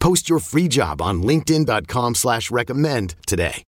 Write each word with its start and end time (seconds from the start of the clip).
Post 0.00 0.28
your 0.28 0.38
free 0.38 0.68
job 0.68 1.00
on 1.00 1.22
LinkedIn.com 1.22 2.14
slash 2.14 2.50
recommend 2.50 3.14
today. 3.26 3.62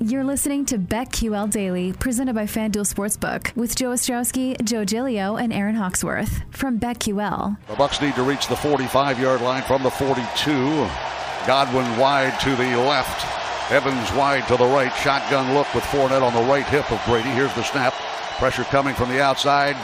You're 0.00 0.24
listening 0.24 0.66
to 0.66 0.78
BetQL 0.78 1.50
Daily, 1.50 1.92
presented 1.94 2.34
by 2.34 2.44
FanDuel 2.44 2.84
Sportsbook, 2.84 3.56
with 3.56 3.74
Joe 3.76 3.90
Ostrowski, 3.90 4.62
Joe 4.64 4.84
Giglio, 4.84 5.36
and 5.36 5.52
Aaron 5.52 5.76
Hawksworth 5.76 6.42
from 6.50 6.78
BetQL. 6.80 7.56
The 7.68 7.74
Bucks 7.76 8.02
need 8.02 8.14
to 8.16 8.22
reach 8.22 8.48
the 8.48 8.56
45-yard 8.56 9.40
line 9.40 9.62
from 9.62 9.82
the 9.82 9.90
42. 9.90 10.52
Godwin 11.46 11.96
wide 11.96 12.38
to 12.40 12.50
the 12.56 12.76
left. 12.76 13.24
Evans 13.70 14.12
wide 14.12 14.46
to 14.48 14.56
the 14.56 14.66
right. 14.66 14.92
Shotgun 14.96 15.54
look 15.54 15.72
with 15.74 15.84
Fournette 15.84 16.22
on 16.22 16.34
the 16.34 16.50
right 16.50 16.66
hip 16.66 16.90
of 16.92 17.00
Brady. 17.06 17.30
Here's 17.30 17.54
the 17.54 17.62
snap. 17.62 17.94
Pressure 18.38 18.64
coming 18.64 18.96
from 18.96 19.10
the 19.10 19.22
outside. 19.22 19.76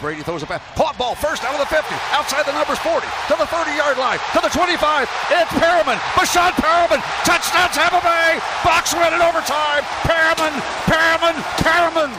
Brady 0.00 0.22
throws 0.22 0.42
it 0.42 0.48
back. 0.48 0.62
Caught 0.74 0.96
ball 0.96 1.14
first 1.14 1.44
out 1.44 1.52
of 1.52 1.60
the 1.60 1.66
50. 1.66 1.94
Outside 2.16 2.46
the 2.46 2.56
numbers 2.56 2.78
40. 2.78 3.04
To 3.04 3.36
the 3.36 3.44
30 3.44 3.76
yard 3.76 3.98
line. 3.98 4.18
To 4.32 4.40
the 4.40 4.48
25. 4.48 5.04
It's 5.28 5.52
Perriman. 5.52 6.00
Breshad 6.16 6.56
Perriman. 6.56 7.04
Touchdown 7.28 7.68
Tampa 7.68 8.00
Bay. 8.00 8.40
Bucks 8.64 8.94
win 8.94 9.12
in 9.12 9.20
overtime. 9.20 9.84
Perriman. 10.08 10.56
Perriman. 10.88 11.36
Perriman. 11.60 12.10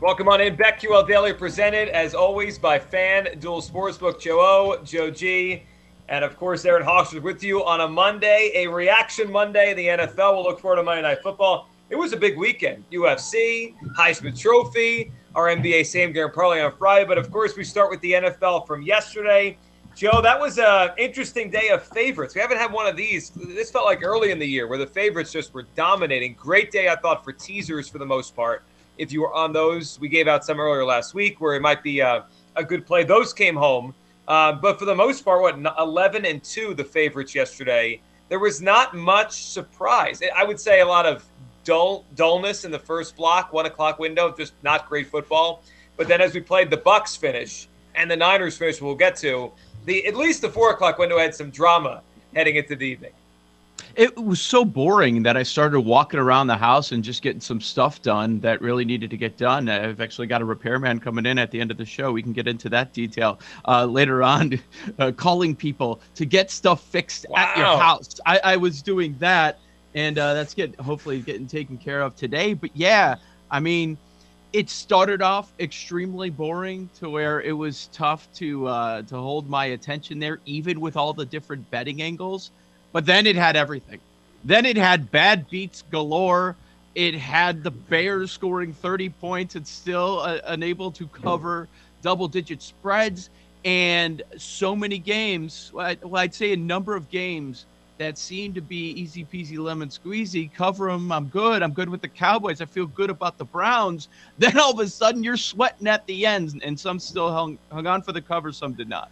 Welcome 0.00 0.28
on 0.28 0.40
in. 0.40 0.56
BetQL 0.56 1.08
Daily 1.08 1.32
presented, 1.32 1.88
as 1.88 2.14
always, 2.14 2.58
by 2.58 2.78
FanDuel 2.78 3.68
Sportsbook. 3.68 4.20
Joe 4.20 4.38
O, 4.38 4.84
Joe 4.84 5.10
G, 5.10 5.64
and 6.08 6.24
of 6.24 6.36
course, 6.36 6.64
Aaron 6.64 6.84
Hawks 6.84 7.12
with 7.12 7.42
you 7.42 7.64
on 7.64 7.80
a 7.80 7.88
Monday, 7.88 8.52
a 8.54 8.68
reaction 8.68 9.32
Monday. 9.32 9.74
The 9.74 9.86
NFL 9.86 10.36
will 10.36 10.44
look 10.44 10.60
forward 10.60 10.76
to 10.76 10.84
Monday 10.84 11.02
Night 11.02 11.18
Football 11.22 11.68
it 11.94 11.98
was 11.98 12.12
a 12.12 12.16
big 12.16 12.36
weekend. 12.36 12.82
UFC, 12.90 13.72
Heisman 13.96 14.36
Trophy, 14.36 15.12
our 15.36 15.44
NBA 15.44 15.86
same 15.86 16.12
game 16.12 16.28
parlay 16.28 16.60
on 16.60 16.76
Friday. 16.76 17.06
But 17.06 17.18
of 17.18 17.30
course, 17.30 17.56
we 17.56 17.62
start 17.62 17.88
with 17.88 18.00
the 18.00 18.14
NFL 18.14 18.66
from 18.66 18.82
yesterday. 18.82 19.56
Joe, 19.94 20.20
that 20.20 20.40
was 20.40 20.58
an 20.58 20.90
interesting 20.98 21.50
day 21.50 21.68
of 21.68 21.84
favorites. 21.84 22.34
We 22.34 22.40
haven't 22.40 22.58
had 22.58 22.72
one 22.72 22.88
of 22.88 22.96
these. 22.96 23.30
This 23.30 23.70
felt 23.70 23.84
like 23.84 24.02
early 24.02 24.32
in 24.32 24.40
the 24.40 24.46
year 24.46 24.66
where 24.66 24.76
the 24.76 24.88
favorites 24.88 25.30
just 25.30 25.54
were 25.54 25.68
dominating. 25.76 26.34
Great 26.34 26.72
day, 26.72 26.88
I 26.88 26.96
thought, 26.96 27.22
for 27.22 27.32
teasers 27.32 27.88
for 27.88 27.98
the 27.98 28.06
most 28.06 28.34
part. 28.34 28.64
If 28.98 29.12
you 29.12 29.20
were 29.20 29.32
on 29.32 29.52
those, 29.52 30.00
we 30.00 30.08
gave 30.08 30.26
out 30.26 30.44
some 30.44 30.58
earlier 30.58 30.84
last 30.84 31.14
week 31.14 31.40
where 31.40 31.54
it 31.54 31.62
might 31.62 31.84
be 31.84 32.00
a, 32.00 32.26
a 32.56 32.64
good 32.64 32.84
play. 32.86 33.04
Those 33.04 33.32
came 33.32 33.54
home. 33.54 33.94
Uh, 34.26 34.50
but 34.52 34.80
for 34.80 34.84
the 34.84 34.96
most 34.96 35.24
part, 35.24 35.42
what, 35.42 35.56
11 35.78 36.26
and 36.26 36.42
2, 36.42 36.74
the 36.74 36.82
favorites 36.82 37.36
yesterday. 37.36 38.00
There 38.30 38.40
was 38.40 38.60
not 38.60 38.96
much 38.96 39.44
surprise. 39.44 40.20
I 40.34 40.42
would 40.42 40.58
say 40.58 40.80
a 40.80 40.86
lot 40.86 41.06
of 41.06 41.24
dull 41.64 42.04
dullness 42.14 42.64
in 42.64 42.70
the 42.70 42.78
first 42.78 43.16
block, 43.16 43.52
one 43.52 43.66
o'clock 43.66 43.98
window, 43.98 44.34
just 44.36 44.52
not 44.62 44.88
great 44.88 45.08
football. 45.08 45.62
But 45.96 46.08
then 46.08 46.20
as 46.20 46.34
we 46.34 46.40
played 46.40 46.70
the 46.70 46.76
Bucks 46.76 47.16
finish 47.16 47.68
and 47.94 48.10
the 48.10 48.16
Niners 48.16 48.56
finish, 48.56 48.80
we'll 48.80 48.94
get 48.94 49.16
to 49.16 49.52
the 49.84 50.06
at 50.06 50.16
least 50.16 50.42
the 50.42 50.48
four 50.48 50.70
o'clock 50.70 50.98
window 50.98 51.18
had 51.18 51.34
some 51.34 51.50
drama 51.50 52.02
heading 52.34 52.56
into 52.56 52.76
the 52.76 52.86
evening. 52.86 53.12
It 53.96 54.16
was 54.16 54.40
so 54.40 54.64
boring 54.64 55.22
that 55.22 55.36
I 55.36 55.44
started 55.44 55.80
walking 55.80 56.18
around 56.18 56.48
the 56.48 56.56
house 56.56 56.90
and 56.90 57.02
just 57.02 57.22
getting 57.22 57.40
some 57.40 57.60
stuff 57.60 58.02
done 58.02 58.40
that 58.40 58.60
really 58.60 58.84
needed 58.84 59.10
to 59.10 59.16
get 59.16 59.36
done. 59.36 59.68
I've 59.68 60.00
actually 60.00 60.26
got 60.26 60.42
a 60.42 60.44
repairman 60.44 60.98
coming 60.98 61.26
in 61.26 61.38
at 61.38 61.50
the 61.50 61.60
end 61.60 61.70
of 61.70 61.76
the 61.76 61.84
show. 61.84 62.10
We 62.10 62.22
can 62.22 62.32
get 62.32 62.48
into 62.48 62.68
that 62.70 62.92
detail 62.92 63.38
uh, 63.66 63.84
later 63.86 64.22
on. 64.22 64.60
Uh, 64.98 65.10
calling 65.10 65.56
people 65.56 66.00
to 66.14 66.24
get 66.24 66.50
stuff 66.50 66.82
fixed 66.82 67.26
wow. 67.28 67.38
at 67.38 67.56
your 67.56 67.78
house. 67.78 68.20
I, 68.26 68.38
I 68.44 68.56
was 68.56 68.82
doing 68.82 69.16
that 69.18 69.58
and 69.94 70.18
uh, 70.18 70.34
that's 70.34 70.54
get 70.54 70.74
hopefully 70.76 71.20
getting 71.20 71.46
taken 71.46 71.78
care 71.78 72.02
of 72.02 72.16
today. 72.16 72.54
But 72.54 72.70
yeah, 72.74 73.16
I 73.50 73.60
mean, 73.60 73.96
it 74.52 74.70
started 74.70 75.22
off 75.22 75.52
extremely 75.58 76.30
boring 76.30 76.88
to 76.98 77.10
where 77.10 77.40
it 77.40 77.52
was 77.52 77.88
tough 77.92 78.28
to 78.34 78.66
uh, 78.66 79.02
to 79.02 79.16
hold 79.16 79.48
my 79.48 79.66
attention 79.66 80.18
there, 80.18 80.40
even 80.46 80.80
with 80.80 80.96
all 80.96 81.12
the 81.12 81.26
different 81.26 81.68
betting 81.70 82.02
angles. 82.02 82.50
But 82.92 83.06
then 83.06 83.26
it 83.26 83.36
had 83.36 83.56
everything. 83.56 84.00
Then 84.44 84.66
it 84.66 84.76
had 84.76 85.10
bad 85.10 85.48
beats 85.48 85.82
galore. 85.90 86.56
It 86.94 87.14
had 87.14 87.64
the 87.64 87.72
Bears 87.72 88.30
scoring 88.30 88.72
30 88.72 89.08
points 89.08 89.56
and 89.56 89.66
still 89.66 90.20
uh, 90.20 90.38
unable 90.44 90.92
to 90.92 91.08
cover 91.08 91.66
double 92.02 92.28
digit 92.28 92.62
spreads. 92.62 93.30
And 93.64 94.22
so 94.36 94.76
many 94.76 94.98
games, 94.98 95.72
well, 95.74 95.96
I'd 96.14 96.34
say 96.34 96.52
a 96.52 96.56
number 96.56 96.94
of 96.94 97.10
games 97.10 97.66
that 97.98 98.18
seem 98.18 98.52
to 98.54 98.60
be 98.60 98.90
easy 98.90 99.24
peasy 99.24 99.58
lemon 99.58 99.88
squeezy. 99.88 100.52
Cover 100.52 100.90
them. 100.90 101.12
I'm 101.12 101.26
good. 101.26 101.62
I'm 101.62 101.72
good 101.72 101.88
with 101.88 102.02
the 102.02 102.08
Cowboys. 102.08 102.60
I 102.60 102.64
feel 102.64 102.86
good 102.86 103.10
about 103.10 103.38
the 103.38 103.44
Browns. 103.44 104.08
Then 104.38 104.58
all 104.58 104.72
of 104.72 104.80
a 104.80 104.88
sudden 104.88 105.22
you're 105.22 105.36
sweating 105.36 105.86
at 105.86 106.04
the 106.06 106.26
ends, 106.26 106.56
and 106.62 106.78
some 106.78 106.98
still 106.98 107.32
hung, 107.32 107.56
hung 107.70 107.86
on 107.86 108.02
for 108.02 108.12
the 108.12 108.20
cover, 108.20 108.50
some 108.52 108.72
did 108.72 108.88
not. 108.88 109.10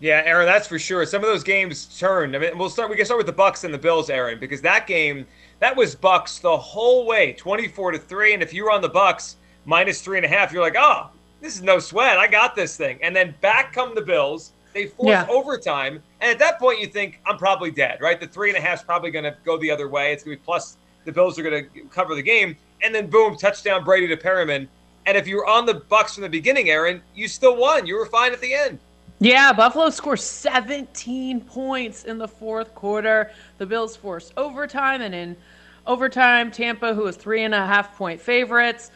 Yeah, 0.00 0.22
Aaron, 0.26 0.46
that's 0.46 0.68
for 0.68 0.78
sure. 0.78 1.06
Some 1.06 1.22
of 1.22 1.30
those 1.30 1.42
games 1.42 1.98
turned. 1.98 2.36
I 2.36 2.38
mean, 2.38 2.58
we'll 2.58 2.68
start. 2.68 2.90
We 2.90 2.96
can 2.96 3.06
start 3.06 3.18
with 3.18 3.26
the 3.26 3.32
Bucks 3.32 3.64
and 3.64 3.72
the 3.72 3.78
Bills, 3.78 4.10
Aaron, 4.10 4.38
because 4.38 4.60
that 4.60 4.86
game 4.86 5.26
that 5.60 5.74
was 5.74 5.94
Bucks 5.94 6.40
the 6.40 6.56
whole 6.56 7.06
way, 7.06 7.32
twenty-four 7.32 7.92
to 7.92 7.98
three. 7.98 8.34
And 8.34 8.42
if 8.42 8.52
you 8.52 8.64
were 8.64 8.70
on 8.70 8.82
the 8.82 8.88
Bucks 8.88 9.36
minus 9.64 10.02
three 10.02 10.18
and 10.18 10.26
a 10.26 10.28
half, 10.28 10.52
you're 10.52 10.62
like, 10.62 10.76
oh, 10.76 11.08
this 11.40 11.54
is 11.54 11.62
no 11.62 11.78
sweat. 11.78 12.18
I 12.18 12.26
got 12.26 12.54
this 12.54 12.76
thing. 12.76 12.98
And 13.02 13.16
then 13.16 13.34
back 13.40 13.72
come 13.72 13.94
the 13.94 14.02
Bills 14.02 14.52
they 14.74 14.86
force 14.86 15.08
yeah. 15.08 15.26
overtime, 15.30 16.02
and 16.24 16.30
at 16.30 16.38
that 16.38 16.58
point, 16.58 16.80
you 16.80 16.86
think 16.86 17.20
I'm 17.26 17.36
probably 17.36 17.70
dead, 17.70 17.98
right? 18.00 18.18
The 18.18 18.26
three 18.26 18.48
and 18.48 18.56
a 18.56 18.60
half 18.60 18.78
is 18.78 18.82
probably 18.82 19.10
going 19.10 19.26
to 19.26 19.36
go 19.44 19.58
the 19.58 19.70
other 19.70 19.90
way. 19.90 20.10
It's 20.10 20.24
going 20.24 20.38
to 20.38 20.40
be 20.40 20.44
plus 20.44 20.78
the 21.04 21.12
Bills 21.12 21.38
are 21.38 21.42
going 21.42 21.68
to 21.70 21.80
cover 21.90 22.14
the 22.14 22.22
game, 22.22 22.56
and 22.82 22.94
then 22.94 23.10
boom, 23.10 23.36
touchdown 23.36 23.84
Brady 23.84 24.08
to 24.08 24.16
Perriman. 24.16 24.66
And 25.04 25.18
if 25.18 25.28
you 25.28 25.36
were 25.36 25.46
on 25.46 25.66
the 25.66 25.74
Bucks 25.74 26.14
from 26.14 26.22
the 26.22 26.30
beginning, 26.30 26.70
Aaron, 26.70 27.02
you 27.14 27.28
still 27.28 27.58
won. 27.58 27.86
You 27.86 27.96
were 27.96 28.06
fine 28.06 28.32
at 28.32 28.40
the 28.40 28.54
end. 28.54 28.78
Yeah, 29.18 29.52
Buffalo 29.52 29.90
scores 29.90 30.24
17 30.24 31.42
points 31.42 32.04
in 32.04 32.16
the 32.16 32.26
fourth 32.26 32.74
quarter. 32.74 33.30
The 33.58 33.66
Bills 33.66 33.94
force 33.94 34.32
overtime, 34.38 35.02
and 35.02 35.14
in 35.14 35.36
overtime, 35.86 36.50
Tampa, 36.50 36.94
who 36.94 37.02
was 37.02 37.16
three 37.16 37.42
and 37.42 37.54
a 37.54 37.66
half 37.66 37.98
point 37.98 38.18
favorites, 38.18 38.90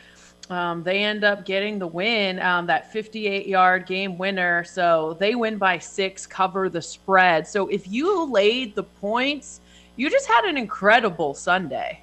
um, 0.50 0.82
they 0.82 1.04
end 1.04 1.24
up 1.24 1.44
getting 1.44 1.78
the 1.78 1.86
win, 1.86 2.40
um, 2.40 2.66
that 2.66 2.90
58 2.92 3.46
yard 3.46 3.86
game 3.86 4.16
winner. 4.16 4.64
So 4.64 5.16
they 5.20 5.34
win 5.34 5.58
by 5.58 5.78
six, 5.78 6.26
cover 6.26 6.68
the 6.68 6.80
spread. 6.80 7.46
So 7.46 7.68
if 7.68 7.86
you 7.88 8.24
laid 8.30 8.74
the 8.74 8.84
points, 8.84 9.60
you 9.96 10.10
just 10.10 10.26
had 10.26 10.44
an 10.44 10.56
incredible 10.56 11.34
Sunday. 11.34 12.02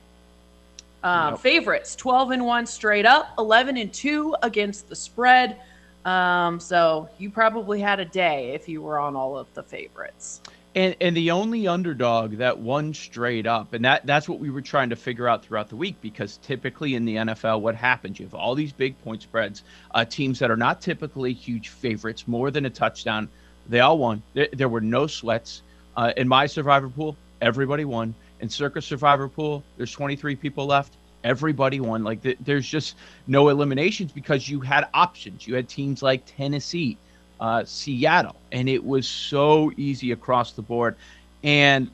Um, 1.03 1.33
yep. 1.33 1.39
Favorites 1.39 1.95
12 1.95 2.31
and 2.31 2.45
1 2.45 2.65
straight 2.65 3.05
up, 3.05 3.33
11 3.37 3.77
and 3.77 3.93
2 3.93 4.35
against 4.41 4.89
the 4.89 4.95
spread. 4.95 5.57
Um, 6.03 6.59
so 6.59 7.09
you 7.17 7.29
probably 7.29 7.79
had 7.79 7.99
a 7.99 8.05
day 8.05 8.51
if 8.53 8.69
you 8.69 8.81
were 8.81 8.99
on 8.99 9.15
all 9.15 9.37
of 9.37 9.51
the 9.53 9.63
favorites. 9.63 10.41
And 10.75 10.93
and 10.99 11.15
the 11.15 11.31
only 11.31 11.69
underdog 11.69 12.37
that 12.37 12.59
won 12.59 12.93
straight 12.93 13.47
up, 13.47 13.73
and 13.73 13.85
that 13.85 14.05
that's 14.05 14.27
what 14.27 14.39
we 14.39 14.49
were 14.49 14.61
trying 14.61 14.89
to 14.89 14.97
figure 14.97 15.25
out 15.25 15.43
throughout 15.45 15.69
the 15.69 15.77
week 15.77 15.95
because 16.01 16.37
typically 16.43 16.95
in 16.95 17.05
the 17.05 17.15
NFL, 17.15 17.61
what 17.61 17.75
happens? 17.75 18.19
You 18.19 18.25
have 18.25 18.35
all 18.35 18.55
these 18.55 18.73
big 18.73 19.01
point 19.01 19.21
spreads, 19.21 19.63
uh, 19.91 20.03
teams 20.03 20.37
that 20.39 20.51
are 20.51 20.57
not 20.57 20.81
typically 20.81 21.31
huge 21.31 21.69
favorites, 21.69 22.27
more 22.27 22.51
than 22.51 22.65
a 22.65 22.69
touchdown. 22.69 23.29
They 23.69 23.79
all 23.79 23.97
won. 23.97 24.21
There, 24.33 24.49
there 24.51 24.69
were 24.69 24.81
no 24.81 25.07
sweats 25.07 25.61
uh, 25.95 26.11
in 26.17 26.27
my 26.27 26.45
survivor 26.45 26.89
pool. 26.89 27.15
Everybody 27.41 27.85
won. 27.85 28.13
In 28.41 28.49
Circus 28.49 28.85
Survivor 28.85 29.29
pool, 29.29 29.63
there's 29.77 29.93
23 29.93 30.35
people 30.35 30.65
left. 30.65 30.97
Everybody 31.23 31.79
won. 31.79 32.03
Like 32.03 32.21
th- 32.21 32.37
there's 32.41 32.67
just 32.67 32.95
no 33.27 33.47
eliminations 33.47 34.11
because 34.11 34.49
you 34.49 34.59
had 34.59 34.87
options. 34.93 35.47
You 35.47 35.55
had 35.55 35.69
teams 35.69 36.03
like 36.03 36.23
Tennessee 36.25 36.97
uh, 37.39 37.63
Seattle, 37.65 38.35
and 38.51 38.69
it 38.69 38.83
was 38.83 39.07
so 39.07 39.71
easy 39.77 40.11
across 40.11 40.51
the 40.51 40.61
board. 40.61 40.95
And 41.43 41.89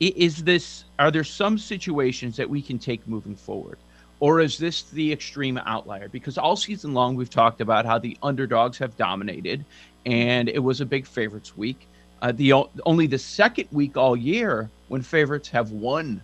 is 0.00 0.42
this? 0.44 0.84
Are 0.98 1.10
there 1.10 1.24
some 1.24 1.58
situations 1.58 2.36
that 2.36 2.48
we 2.48 2.62
can 2.62 2.78
take 2.78 3.06
moving 3.06 3.36
forward? 3.36 3.78
Or 4.20 4.40
is 4.40 4.56
this 4.56 4.82
the 4.82 5.12
extreme 5.12 5.58
outlier? 5.58 6.08
Because 6.08 6.38
all 6.38 6.54
season 6.54 6.94
long, 6.94 7.16
we've 7.16 7.30
talked 7.30 7.60
about 7.60 7.84
how 7.84 7.98
the 7.98 8.16
underdogs 8.22 8.78
have 8.78 8.96
dominated, 8.96 9.64
and 10.06 10.48
it 10.48 10.60
was 10.60 10.80
a 10.80 10.86
big 10.86 11.06
favorites 11.06 11.56
week. 11.56 11.88
Uh, 12.20 12.30
the 12.30 12.52
only 12.86 13.08
the 13.08 13.18
second 13.18 13.66
week 13.72 13.96
all 13.96 14.16
year 14.16 14.70
when 14.88 15.02
favorites 15.02 15.48
have 15.48 15.72
won 15.72 16.22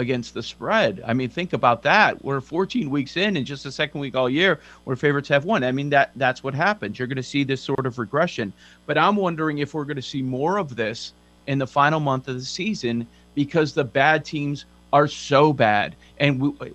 against 0.00 0.34
the 0.34 0.42
spread. 0.42 1.02
I 1.06 1.12
mean, 1.12 1.28
think 1.28 1.52
about 1.52 1.82
that. 1.82 2.24
We're 2.24 2.40
14 2.40 2.90
weeks 2.90 3.16
in, 3.16 3.36
and 3.36 3.46
just 3.46 3.64
the 3.64 3.70
second 3.70 4.00
week 4.00 4.16
all 4.16 4.28
year 4.28 4.58
where 4.84 4.96
favorites 4.96 5.28
have 5.28 5.44
won. 5.44 5.62
I 5.62 5.70
mean, 5.70 5.90
that 5.90 6.10
that's 6.16 6.42
what 6.42 6.54
happens. 6.54 6.98
You're 6.98 7.06
going 7.06 7.16
to 7.16 7.22
see 7.22 7.44
this 7.44 7.60
sort 7.60 7.86
of 7.86 7.98
regression. 7.98 8.52
But 8.86 8.98
I'm 8.98 9.16
wondering 9.16 9.58
if 9.58 9.74
we're 9.74 9.84
going 9.84 9.96
to 9.96 10.02
see 10.02 10.22
more 10.22 10.56
of 10.58 10.74
this 10.74 11.12
in 11.46 11.58
the 11.58 11.66
final 11.66 12.00
month 12.00 12.28
of 12.28 12.34
the 12.34 12.44
season 12.44 13.06
because 13.34 13.74
the 13.74 13.84
bad 13.84 14.24
teams 14.24 14.64
are 14.92 15.06
so 15.06 15.52
bad, 15.52 15.94
and 16.18 16.40
we, 16.40 16.72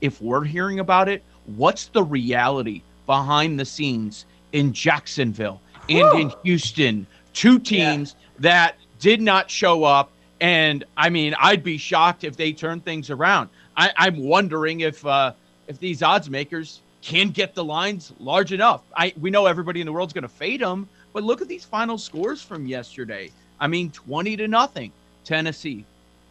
if 0.00 0.20
we're 0.20 0.44
hearing 0.44 0.80
about 0.80 1.08
it, 1.08 1.22
what's 1.56 1.86
the 1.86 2.02
reality 2.02 2.82
behind 3.06 3.58
the 3.58 3.64
scenes 3.64 4.26
in 4.52 4.72
Jacksonville 4.72 5.60
and 5.88 6.20
in 6.20 6.32
Houston? 6.44 7.06
Two 7.32 7.58
teams 7.58 8.14
yeah. 8.18 8.26
that 8.40 8.76
did 8.98 9.22
not 9.22 9.50
show 9.50 9.84
up. 9.84 10.10
And 10.40 10.84
I 10.96 11.08
mean, 11.08 11.34
I'd 11.38 11.64
be 11.64 11.78
shocked 11.78 12.24
if 12.24 12.36
they 12.36 12.52
turn 12.52 12.80
things 12.80 13.10
around. 13.10 13.48
I, 13.76 14.08
am 14.08 14.18
wondering 14.18 14.80
if 14.80 15.04
uh, 15.06 15.32
if 15.66 15.78
these 15.78 16.02
odds 16.02 16.28
makers 16.28 16.80
can 17.00 17.30
get 17.30 17.54
the 17.54 17.64
lines 17.64 18.12
large 18.18 18.52
enough. 18.52 18.82
I 18.96 19.12
we 19.20 19.30
know 19.30 19.46
everybody 19.46 19.80
in 19.80 19.86
the 19.86 19.92
world's 19.92 20.12
going 20.12 20.22
to 20.22 20.28
fade 20.28 20.60
them, 20.60 20.88
but 21.12 21.22
look 21.22 21.40
at 21.40 21.48
these 21.48 21.64
final 21.64 21.98
scores 21.98 22.42
from 22.42 22.66
yesterday. 22.66 23.30
I 23.60 23.66
mean, 23.66 23.90
20 23.90 24.36
to 24.36 24.48
nothing, 24.48 24.92
Tennessee. 25.24 25.84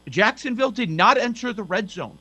Jacksonville 0.10 0.72
did 0.72 0.90
not 0.90 1.18
enter 1.18 1.52
the 1.52 1.64
red 1.64 1.90
zone. 1.90 2.18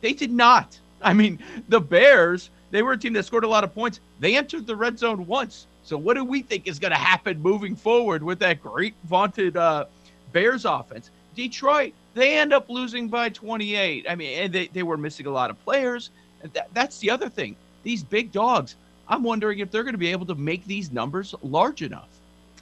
They 0.00 0.12
did 0.12 0.30
not. 0.30 0.78
I 1.00 1.14
mean, 1.14 1.38
the 1.68 1.80
Bears, 1.80 2.50
they 2.70 2.82
were 2.82 2.92
a 2.92 2.98
team 2.98 3.12
that 3.14 3.24
scored 3.24 3.44
a 3.44 3.48
lot 3.48 3.64
of 3.64 3.74
points. 3.74 4.00
They 4.20 4.36
entered 4.36 4.66
the 4.66 4.76
red 4.76 4.98
zone 4.98 5.26
once. 5.26 5.66
So 5.84 5.96
what 5.96 6.14
do 6.14 6.24
we 6.24 6.42
think 6.42 6.66
is 6.66 6.78
going 6.78 6.92
to 6.92 6.98
happen 6.98 7.40
moving 7.40 7.74
forward 7.74 8.22
with 8.22 8.38
that 8.40 8.62
great 8.62 8.94
vaunted 9.04 9.56
uh, 9.56 9.86
Bears 10.32 10.64
offense? 10.64 11.10
Detroit, 11.34 11.92
they 12.14 12.38
end 12.38 12.52
up 12.52 12.68
losing 12.68 13.08
by 13.08 13.28
28. 13.28 14.06
I 14.08 14.14
mean, 14.14 14.38
and 14.38 14.52
they, 14.52 14.66
they 14.68 14.82
were 14.82 14.96
missing 14.96 15.26
a 15.26 15.30
lot 15.30 15.50
of 15.50 15.62
players. 15.64 16.10
That, 16.52 16.68
that's 16.74 16.98
the 16.98 17.10
other 17.10 17.28
thing. 17.28 17.56
These 17.82 18.02
big 18.02 18.32
dogs, 18.32 18.76
I'm 19.08 19.22
wondering 19.22 19.60
if 19.60 19.70
they're 19.70 19.82
going 19.82 19.94
to 19.94 19.98
be 19.98 20.12
able 20.12 20.26
to 20.26 20.34
make 20.34 20.64
these 20.66 20.92
numbers 20.92 21.34
large 21.42 21.82
enough. 21.82 22.08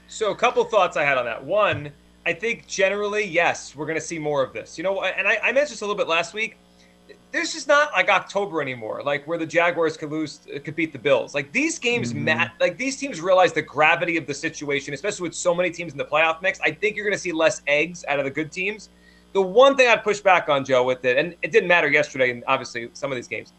So 0.08 0.30
a 0.30 0.36
couple 0.36 0.64
thoughts 0.64 0.96
I 0.96 1.04
had 1.04 1.18
on 1.18 1.24
that. 1.26 1.44
One, 1.44 1.90
I 2.26 2.32
think 2.32 2.66
generally, 2.66 3.24
yes, 3.24 3.74
we're 3.74 3.86
going 3.86 3.98
to 3.98 4.04
see 4.04 4.18
more 4.18 4.42
of 4.42 4.52
this. 4.52 4.76
You 4.76 4.84
know, 4.84 5.02
and 5.02 5.26
I, 5.26 5.38
I 5.42 5.52
mentioned 5.52 5.72
this 5.72 5.80
a 5.80 5.84
little 5.84 5.96
bit 5.96 6.08
last 6.08 6.34
week 6.34 6.56
this 7.32 7.54
is 7.54 7.66
not 7.66 7.92
like 7.92 8.08
October 8.08 8.60
anymore, 8.60 9.02
like 9.04 9.26
where 9.26 9.38
the 9.38 9.46
Jaguars 9.46 9.96
could 9.96 10.10
lose, 10.10 10.40
could 10.64 10.74
beat 10.74 10.92
the 10.92 10.98
Bills. 10.98 11.34
Like 11.34 11.52
these 11.52 11.78
games, 11.78 12.12
mm-hmm. 12.12 12.24
Matt, 12.24 12.54
like 12.60 12.76
these 12.76 12.96
teams 12.96 13.20
realize 13.20 13.52
the 13.52 13.62
gravity 13.62 14.16
of 14.16 14.26
the 14.26 14.34
situation, 14.34 14.94
especially 14.94 15.28
with 15.28 15.34
so 15.34 15.54
many 15.54 15.70
teams 15.70 15.92
in 15.92 15.98
the 15.98 16.04
playoff 16.04 16.42
mix. 16.42 16.60
I 16.60 16.72
think 16.72 16.96
you're 16.96 17.04
going 17.04 17.16
to 17.16 17.20
see 17.20 17.32
less 17.32 17.62
eggs 17.66 18.04
out 18.08 18.18
of 18.18 18.24
the 18.24 18.30
good 18.30 18.50
teams. 18.50 18.88
The 19.32 19.40
one 19.40 19.76
thing 19.76 19.88
I'd 19.88 20.02
push 20.02 20.20
back 20.20 20.48
on 20.48 20.64
Joe 20.64 20.82
with 20.82 21.04
it, 21.04 21.16
and 21.16 21.36
it 21.42 21.52
didn't 21.52 21.68
matter 21.68 21.88
yesterday, 21.88 22.30
and 22.30 22.42
obviously 22.48 22.90
some 22.94 23.12
of 23.12 23.16
these 23.16 23.28
games, 23.28 23.52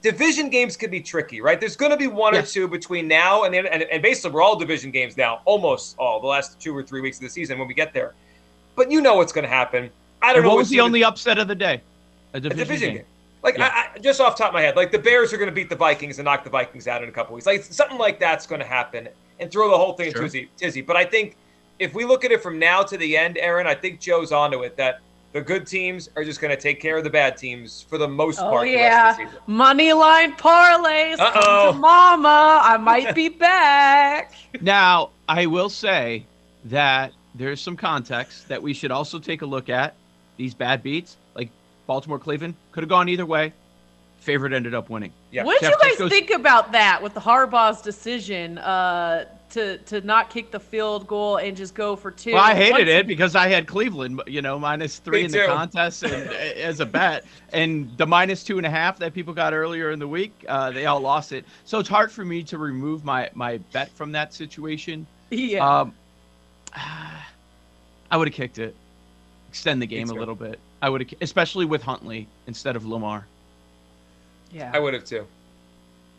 division 0.00 0.48
games 0.48 0.76
could 0.76 0.90
be 0.90 1.00
tricky, 1.00 1.40
right? 1.42 1.60
There's 1.60 1.76
going 1.76 1.90
to 1.90 1.98
be 1.98 2.06
one 2.06 2.32
yes. 2.32 2.50
or 2.50 2.54
two 2.54 2.68
between 2.68 3.08
now 3.08 3.44
and, 3.44 3.54
and 3.54 3.66
and 3.66 4.02
basically 4.02 4.30
we're 4.30 4.42
all 4.42 4.56
division 4.56 4.90
games 4.90 5.16
now, 5.16 5.40
almost 5.44 5.96
all 5.98 6.20
the 6.20 6.26
last 6.26 6.58
two 6.60 6.74
or 6.74 6.82
three 6.82 7.02
weeks 7.02 7.18
of 7.18 7.24
the 7.24 7.28
season 7.28 7.58
when 7.58 7.68
we 7.68 7.74
get 7.74 7.92
there. 7.92 8.14
But 8.74 8.90
you 8.90 9.00
know 9.00 9.16
what's 9.16 9.32
going 9.32 9.44
to 9.44 9.50
happen. 9.50 9.90
I 10.22 10.28
don't 10.28 10.36
and 10.36 10.44
know. 10.44 10.50
What 10.50 10.58
was 10.58 10.70
the 10.70 10.80
only 10.80 11.04
upset 11.04 11.38
of 11.38 11.48
the 11.48 11.54
day? 11.54 11.82
A 12.32 12.40
division, 12.40 12.60
a 12.60 12.64
division 12.64 12.88
game. 12.88 12.96
game. 12.98 13.06
Like 13.42 13.58
yeah. 13.58 13.70
I, 13.72 13.96
I, 13.96 13.98
just 13.98 14.20
off 14.20 14.36
top 14.36 14.48
of 14.48 14.54
my 14.54 14.62
head, 14.62 14.76
like 14.76 14.90
the 14.90 14.98
Bears 14.98 15.32
are 15.32 15.36
going 15.36 15.48
to 15.48 15.54
beat 15.54 15.68
the 15.68 15.76
Vikings 15.76 16.18
and 16.18 16.24
knock 16.24 16.44
the 16.44 16.50
Vikings 16.50 16.88
out 16.88 17.02
in 17.02 17.08
a 17.08 17.12
couple 17.12 17.34
weeks. 17.34 17.46
Like 17.46 17.62
something 17.62 17.98
like 17.98 18.18
that's 18.18 18.46
going 18.46 18.60
to 18.60 18.66
happen 18.66 19.08
and 19.38 19.50
throw 19.50 19.70
the 19.70 19.76
whole 19.76 19.92
thing 19.92 20.12
sure. 20.12 20.24
into 20.24 20.46
tizzy. 20.56 20.80
But 20.80 20.96
I 20.96 21.04
think 21.04 21.36
if 21.78 21.94
we 21.94 22.04
look 22.04 22.24
at 22.24 22.32
it 22.32 22.42
from 22.42 22.58
now 22.58 22.82
to 22.82 22.96
the 22.96 23.16
end, 23.16 23.38
Aaron, 23.38 23.66
I 23.66 23.74
think 23.74 24.00
Joe's 24.00 24.32
onto 24.32 24.62
it 24.62 24.76
that 24.76 25.00
the 25.32 25.40
good 25.40 25.66
teams 25.66 26.08
are 26.16 26.24
just 26.24 26.40
going 26.40 26.54
to 26.54 26.60
take 26.60 26.80
care 26.80 26.96
of 26.96 27.04
the 27.04 27.10
bad 27.10 27.36
teams 27.36 27.82
for 27.82 27.98
the 27.98 28.08
most 28.08 28.40
oh, 28.40 28.50
part. 28.50 28.60
Oh 28.60 28.62
yeah, 28.62 29.30
money 29.46 29.92
line 29.92 30.32
parlays. 30.32 31.18
Uh-oh. 31.18 31.72
mama, 31.74 32.60
I 32.62 32.76
might 32.78 33.14
be 33.14 33.28
back. 33.28 34.32
Now 34.60 35.10
I 35.28 35.46
will 35.46 35.68
say 35.68 36.24
that 36.64 37.12
there's 37.34 37.60
some 37.60 37.76
context 37.76 38.48
that 38.48 38.62
we 38.62 38.72
should 38.72 38.90
also 38.90 39.18
take 39.18 39.42
a 39.42 39.46
look 39.46 39.68
at. 39.68 39.94
These 40.36 40.54
bad 40.54 40.82
beats, 40.82 41.16
like 41.34 41.50
Baltimore 41.88 42.18
Cleveland 42.18 42.54
could 42.70 42.82
have 42.82 42.90
gone 42.90 43.08
either 43.08 43.26
way. 43.26 43.52
Favorite 44.20 44.52
ended 44.52 44.74
up 44.74 44.90
winning. 44.90 45.10
Yeah. 45.30 45.44
What 45.44 45.58
did 45.60 45.70
you 45.70 45.98
guys 45.98 46.10
think 46.10 46.30
about 46.30 46.72
that 46.72 47.02
with 47.02 47.14
the 47.14 47.20
Harbaugh's 47.20 47.80
decision 47.80 48.58
uh, 48.58 49.24
to 49.50 49.78
to 49.78 50.02
not 50.02 50.28
kick 50.28 50.50
the 50.50 50.60
field 50.60 51.06
goal 51.06 51.38
and 51.38 51.56
just 51.56 51.74
go 51.74 51.96
for 51.96 52.10
two? 52.10 52.34
Well, 52.34 52.42
I 52.42 52.54
hated 52.54 52.72
Once 52.72 52.88
it 52.90 53.06
because 53.06 53.34
I 53.34 53.48
had 53.48 53.66
Cleveland, 53.66 54.20
you 54.26 54.42
know, 54.42 54.58
minus 54.58 54.98
three 54.98 55.20
Me 55.20 55.24
in 55.24 55.30
the 55.30 55.46
contest 55.46 56.02
and, 56.02 56.30
as 56.34 56.80
a 56.80 56.86
bet, 56.86 57.24
and 57.54 57.96
the 57.96 58.06
minus 58.06 58.44
two 58.44 58.58
and 58.58 58.66
a 58.66 58.70
half 58.70 58.98
that 58.98 59.14
people 59.14 59.32
got 59.32 59.54
earlier 59.54 59.90
in 59.90 59.98
the 59.98 60.08
week, 60.08 60.44
uh, 60.46 60.70
they 60.70 60.84
all 60.84 61.00
lost 61.00 61.32
it. 61.32 61.46
So 61.64 61.78
it's 61.78 61.88
hard 61.88 62.12
for 62.12 62.24
me 62.24 62.42
to 62.44 62.58
remove 62.58 63.04
my 63.04 63.30
my 63.34 63.58
bet 63.72 63.90
from 63.92 64.12
that 64.12 64.34
situation. 64.34 65.06
Yeah. 65.30 65.80
Um, 65.80 65.94
I 68.10 68.16
would 68.16 68.28
have 68.28 68.34
kicked 68.34 68.58
it, 68.58 68.76
extend 69.48 69.80
the 69.80 69.86
game 69.86 70.10
a 70.10 70.14
little 70.14 70.34
bit. 70.34 70.58
I 70.80 70.88
would, 70.88 71.14
especially 71.20 71.64
with 71.64 71.82
Huntley 71.82 72.28
instead 72.46 72.76
of 72.76 72.86
Lamar. 72.86 73.26
Yeah, 74.52 74.70
I 74.72 74.78
would 74.78 74.94
have 74.94 75.04
too. 75.04 75.26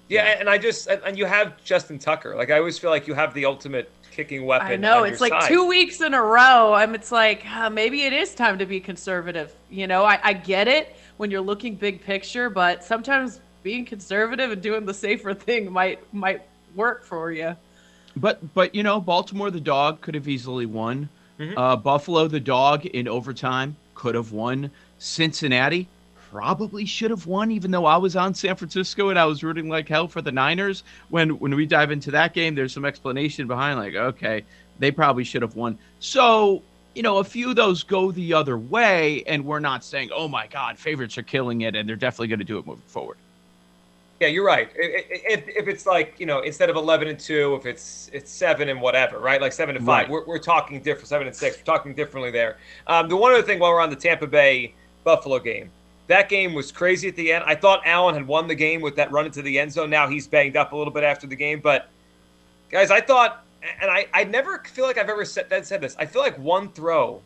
Yeah, 0.08 0.26
yeah, 0.26 0.40
and 0.40 0.50
I 0.50 0.58
just 0.58 0.88
and 0.88 1.18
you 1.18 1.26
have 1.26 1.64
Justin 1.64 2.00
Tucker. 2.00 2.36
Like 2.36 2.52
I 2.52 2.58
always 2.58 2.78
feel 2.78 2.90
like 2.90 3.08
you 3.08 3.14
have 3.14 3.34
the 3.34 3.46
ultimate 3.46 3.92
kicking 4.12 4.46
weapon. 4.46 4.68
I 4.68 4.76
know 4.76 5.04
it's 5.04 5.22
like 5.22 5.32
side. 5.32 5.48
two 5.48 5.68
weeks 5.68 6.02
in 6.02 6.14
a 6.14 6.22
row. 6.22 6.74
I'm. 6.74 6.96
It's 6.96 7.12
like 7.12 7.46
uh, 7.46 7.70
maybe 7.70 8.04
it 8.04 8.14
is 8.14 8.36
time 8.36 8.58
to 8.60 8.66
be 8.66 8.80
conservative. 8.80 9.54
You 9.70 9.88
know, 9.88 10.04
I, 10.04 10.20
I 10.24 10.34
get 10.34 10.68
it 10.68 10.96
when 11.18 11.32
you're 11.32 11.42
looking 11.42 11.76
big 11.76 12.02
picture, 12.02 12.50
but 12.50 12.84
sometimes 12.84 13.40
being 13.64 13.86
conservative 13.86 14.52
and 14.52 14.62
doing 14.62 14.86
the 14.86 14.94
safer 14.94 15.34
thing 15.34 15.72
might 15.72 16.02
might 16.14 16.42
work 16.76 17.04
for 17.04 17.32
you. 17.32 17.56
But 18.16 18.54
but 18.54 18.74
you 18.76 18.84
know, 18.84 19.00
Baltimore 19.00 19.52
the 19.52 19.62
dog 19.62 20.02
could 20.02 20.16
have 20.16 20.28
easily 20.28 20.66
won. 20.66 21.10
Mm-hmm. 21.40 21.58
Uh, 21.58 21.76
Buffalo 21.78 22.28
the 22.28 22.40
dog 22.40 22.86
in 22.86 23.08
overtime 23.08 23.78
could 24.00 24.16
have 24.16 24.32
won. 24.32 24.72
Cincinnati 24.98 25.86
probably 26.32 26.86
should 26.86 27.12
have 27.12 27.26
won, 27.26 27.52
even 27.52 27.70
though 27.70 27.86
I 27.86 27.98
was 27.98 28.16
on 28.16 28.34
San 28.34 28.56
Francisco 28.56 29.10
and 29.10 29.20
I 29.20 29.26
was 29.26 29.44
rooting 29.44 29.68
like 29.68 29.90
hell 29.90 30.08
for 30.08 30.22
the 30.22 30.32
Niners. 30.32 30.84
When 31.10 31.38
when 31.40 31.54
we 31.54 31.66
dive 31.66 31.92
into 31.92 32.12
that 32.12 32.34
game, 32.34 32.56
there's 32.56 32.72
some 32.72 32.86
explanation 32.86 33.46
behind 33.46 33.78
like, 33.78 33.96
okay, 33.96 34.46
they 34.80 34.90
probably 34.90 35.26
should 35.26 35.42
have 35.42 35.58
won. 35.58 35.78
So 36.00 36.64
you 36.96 37.04
know, 37.04 37.18
a 37.18 37.24
few 37.26 37.50
of 37.50 37.58
those 37.58 37.84
go 37.84 38.12
the 38.12 38.34
other 38.34 38.58
way, 38.58 39.24
and 39.28 39.46
we're 39.46 39.60
not 39.60 39.84
saying, 39.84 40.12
oh 40.14 40.30
my 40.30 40.48
God, 40.48 40.80
favorites 40.80 41.18
are 41.18 41.24
killing 41.24 41.62
it, 41.62 41.76
and 41.76 41.88
they're 41.88 41.98
definitely 41.98 42.30
going 42.30 42.40
to 42.40 42.46
do 42.46 42.58
it 42.58 42.66
moving 42.66 42.82
forward. 42.88 43.18
Yeah, 44.20 44.28
you're 44.28 44.46
right. 44.46 44.70
If, 44.76 45.48
if 45.48 45.68
it's 45.70 45.86
like 45.86 46.16
you 46.20 46.26
know, 46.26 46.42
instead 46.42 46.70
of 46.70 46.76
eleven 46.76 47.08
and 47.08 47.18
two, 47.18 47.56
if 47.56 47.66
it's 47.66 48.10
it's 48.12 48.30
seven 48.30 48.68
and 48.68 48.82
whatever, 48.82 49.20
right? 49.20 49.40
Like 49.40 49.54
seven 49.54 49.78
and 49.78 49.86
five, 49.86 50.04
right. 50.04 50.10
we're, 50.10 50.26
we're 50.26 50.40
talking 50.40 50.82
different. 50.82 51.08
Seven 51.08 51.28
and 51.28 51.36
six, 51.36 51.58
we're 51.58 51.64
talking 51.64 51.94
differently 51.94 52.30
there. 52.30 52.58
Um, 52.88 53.08
the 53.08 53.16
one 53.16 53.32
other 53.32 53.44
thing 53.44 53.60
while 53.60 53.72
we're 53.72 53.80
on 53.80 53.90
the 53.90 53.96
Tampa 53.96 54.28
Bay 54.28 54.74
Buffalo 55.06 55.40
game, 55.40 55.72
that 56.08 56.28
game 56.28 56.54
was 56.54 56.70
crazy 56.70 57.08
at 57.08 57.16
the 57.16 57.32
end. 57.32 57.46
I 57.48 57.56
thought 57.56 57.82
Allen 57.86 58.14
had 58.14 58.28
won 58.28 58.48
the 58.48 58.56
game 58.56 58.82
with 58.82 58.98
that 58.98 59.10
run 59.10 59.26
into 59.26 59.42
the 59.42 59.58
end 59.58 59.72
zone. 59.72 59.90
Now 59.90 60.10
he's 60.10 60.28
banged 60.28 60.58
up 60.58 60.74
a 60.74 60.76
little 60.76 60.94
bit 60.94 61.04
after 61.04 61.26
the 61.26 61.36
game, 61.38 61.62
but 61.62 61.90
guys, 62.70 62.92
I 62.92 63.00
thought, 63.00 63.46
and 63.82 63.90
I 63.90 64.08
I 64.14 64.26
never 64.26 64.60
feel 64.66 64.86
like 64.86 64.98
I've 64.98 65.10
ever 65.10 65.24
said 65.24 65.66
said 65.66 65.80
this. 65.80 65.96
I 65.98 66.06
feel 66.06 66.22
like 66.22 66.38
one 66.38 66.74
throw 66.74 67.22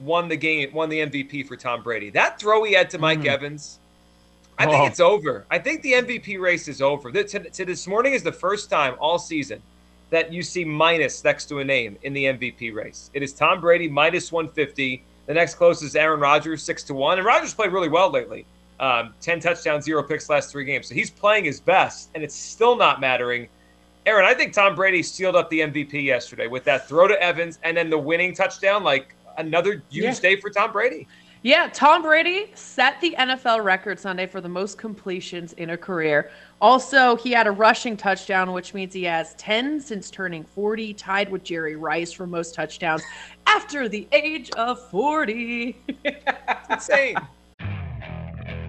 won 0.00 0.28
the 0.28 0.36
game, 0.36 0.72
won 0.72 0.88
the 0.88 1.00
MVP 1.00 1.46
for 1.46 1.56
Tom 1.56 1.82
Brady. 1.82 2.08
That 2.08 2.38
throw 2.38 2.64
he 2.64 2.72
had 2.72 2.88
to 2.90 2.98
Mike 2.98 3.20
mm. 3.20 3.26
Evans 3.26 3.80
I 4.58 4.64
think 4.64 4.82
oh. 4.82 4.86
it's 4.86 5.00
over. 5.00 5.46
I 5.50 5.58
think 5.58 5.82
the 5.82 5.92
MVP 5.92 6.40
race 6.40 6.66
is 6.68 6.80
over. 6.80 7.12
To, 7.12 7.24
to 7.24 7.64
this 7.64 7.86
morning 7.86 8.14
is 8.14 8.22
the 8.22 8.32
first 8.32 8.70
time 8.70 8.94
all 8.98 9.18
season 9.18 9.60
that 10.10 10.32
you 10.32 10.42
see 10.42 10.64
minus 10.64 11.22
next 11.24 11.46
to 11.46 11.58
a 11.58 11.64
name 11.64 11.98
in 12.02 12.12
the 12.12 12.24
MVP 12.24 12.74
race. 12.74 13.10
It 13.12 13.22
is 13.22 13.32
Tom 13.32 13.60
Brady 13.60 13.88
minus 13.88 14.32
150. 14.32 15.02
The 15.26 15.34
next 15.34 15.56
closest 15.56 15.84
is 15.84 15.96
Aaron 15.96 16.20
Rodgers, 16.20 16.62
six 16.62 16.82
to 16.84 16.94
one. 16.94 17.18
And 17.18 17.26
Rodgers 17.26 17.52
played 17.52 17.72
really 17.72 17.88
well 17.88 18.10
lately. 18.10 18.46
Um, 18.78 19.14
10 19.20 19.40
touchdowns, 19.40 19.84
zero 19.84 20.02
picks 20.02 20.28
last 20.28 20.50
three 20.50 20.64
games. 20.64 20.88
So 20.88 20.94
he's 20.94 21.10
playing 21.10 21.44
his 21.44 21.60
best, 21.60 22.10
and 22.14 22.22
it's 22.22 22.34
still 22.34 22.76
not 22.76 23.00
mattering. 23.00 23.48
Aaron, 24.04 24.24
I 24.24 24.34
think 24.34 24.52
Tom 24.52 24.74
Brady 24.74 25.02
sealed 25.02 25.34
up 25.34 25.50
the 25.50 25.60
MVP 25.60 26.04
yesterday 26.04 26.46
with 26.46 26.62
that 26.64 26.86
throw 26.86 27.08
to 27.08 27.20
Evans 27.20 27.58
and 27.64 27.76
then 27.76 27.90
the 27.90 27.98
winning 27.98 28.34
touchdown. 28.34 28.84
Like 28.84 29.14
another 29.38 29.82
huge 29.90 30.04
yeah. 30.04 30.20
day 30.20 30.36
for 30.36 30.50
Tom 30.50 30.72
Brady. 30.72 31.08
Yeah, 31.46 31.70
Tom 31.72 32.02
Brady 32.02 32.50
set 32.54 33.00
the 33.00 33.14
NFL 33.16 33.62
record 33.62 34.00
Sunday 34.00 34.26
for 34.26 34.40
the 34.40 34.48
most 34.48 34.78
completions 34.78 35.52
in 35.52 35.70
a 35.70 35.76
career. 35.76 36.28
Also, 36.60 37.14
he 37.14 37.30
had 37.30 37.46
a 37.46 37.52
rushing 37.52 37.96
touchdown, 37.96 38.50
which 38.50 38.74
means 38.74 38.92
he 38.92 39.04
has 39.04 39.32
10 39.34 39.80
since 39.80 40.10
turning 40.10 40.42
40, 40.42 40.92
tied 40.94 41.30
with 41.30 41.44
Jerry 41.44 41.76
Rice 41.76 42.10
for 42.10 42.26
most 42.26 42.52
touchdowns 42.52 43.00
after 43.46 43.88
the 43.88 44.08
age 44.10 44.50
of 44.56 44.84
40. 44.90 45.76
insane. 46.70 47.14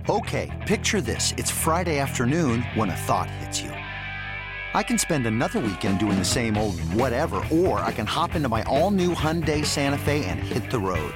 Okay, 0.08 0.64
picture 0.68 1.02
this. 1.02 1.34
It's 1.36 1.50
Friday 1.50 1.98
afternoon 1.98 2.62
when 2.76 2.92
a 2.92 2.96
thought 2.96 3.32
hits 3.32 3.60
you. 3.60 3.72
I 3.72 4.84
can 4.84 5.00
spend 5.00 5.26
another 5.26 5.60
weekend 5.62 5.98
doing 5.98 6.20
the 6.20 6.24
same 6.24 6.56
old 6.56 6.80
whatever, 6.94 7.44
or 7.52 7.80
I 7.80 7.92
can 7.92 8.06
hop 8.06 8.36
into 8.36 8.50
my 8.50 8.62
all 8.66 8.92
new 8.92 9.16
Hyundai 9.16 9.66
Santa 9.66 9.98
Fe 9.98 10.26
and 10.26 10.40
hit 10.40 10.70
the 10.70 10.78
road. 10.78 11.16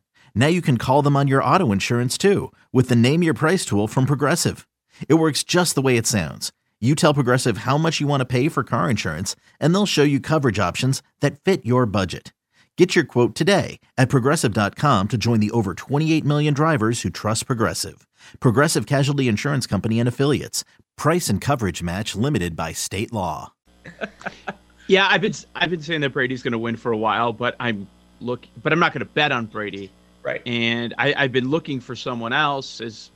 Now 0.35 0.47
you 0.47 0.61
can 0.61 0.77
call 0.77 1.01
them 1.01 1.15
on 1.15 1.29
your 1.29 1.43
auto 1.43 1.71
insurance 1.71 2.17
too 2.17 2.51
with 2.73 2.89
the 2.89 2.97
Name 2.97 3.23
Your 3.23 3.33
Price 3.33 3.63
tool 3.63 3.87
from 3.87 4.05
Progressive. 4.05 4.67
It 5.07 5.13
works 5.13 5.43
just 5.43 5.75
the 5.75 5.81
way 5.81 5.95
it 5.95 6.05
sounds. 6.05 6.51
You 6.81 6.95
tell 6.95 7.13
Progressive 7.13 7.59
how 7.59 7.77
much 7.77 8.01
you 8.01 8.07
want 8.07 8.19
to 8.19 8.25
pay 8.25 8.49
for 8.49 8.63
car 8.63 8.89
insurance, 8.89 9.35
and 9.59 9.73
they'll 9.73 9.85
show 9.85 10.03
you 10.03 10.19
coverage 10.19 10.57
options 10.57 11.03
that 11.19 11.39
fit 11.39 11.63
your 11.63 11.85
budget. 11.85 12.33
Get 12.77 12.95
your 12.95 13.03
quote 13.03 13.35
today 13.35 13.79
at 13.97 14.09
progressive.com 14.09 15.09
to 15.09 15.17
join 15.17 15.39
the 15.41 15.51
over 15.51 15.73
28 15.73 16.25
million 16.25 16.53
drivers 16.53 17.01
who 17.01 17.09
trust 17.09 17.45
Progressive. 17.45 18.07
Progressive 18.39 18.85
Casualty 18.87 19.27
Insurance 19.27 19.67
Company 19.67 19.99
and 19.99 20.09
Affiliates. 20.09 20.63
Price 20.97 21.29
and 21.29 21.39
coverage 21.41 21.83
match 21.83 22.15
limited 22.15 22.55
by 22.55 22.71
state 22.71 23.11
law. 23.11 23.51
yeah, 24.87 25.07
I've 25.07 25.21
been 25.21 25.33
I've 25.53 25.69
been 25.69 25.81
saying 25.81 26.01
that 26.01 26.13
Brady's 26.13 26.41
going 26.41 26.53
to 26.53 26.57
win 26.57 26.77
for 26.77 26.91
a 26.91 26.97
while, 26.97 27.33
but 27.33 27.55
I'm 27.59 27.87
look 28.21 28.47
but 28.63 28.71
I'm 28.71 28.79
not 28.79 28.93
going 28.93 29.05
to 29.05 29.13
bet 29.13 29.31
on 29.31 29.45
Brady. 29.45 29.91
Right. 30.23 30.41
And 30.45 30.93
I, 30.97 31.13
I've 31.15 31.31
been 31.31 31.49
looking 31.49 31.79
for 31.79 31.95
someone 31.95 32.33
else 32.33 32.81
as 32.81 33.09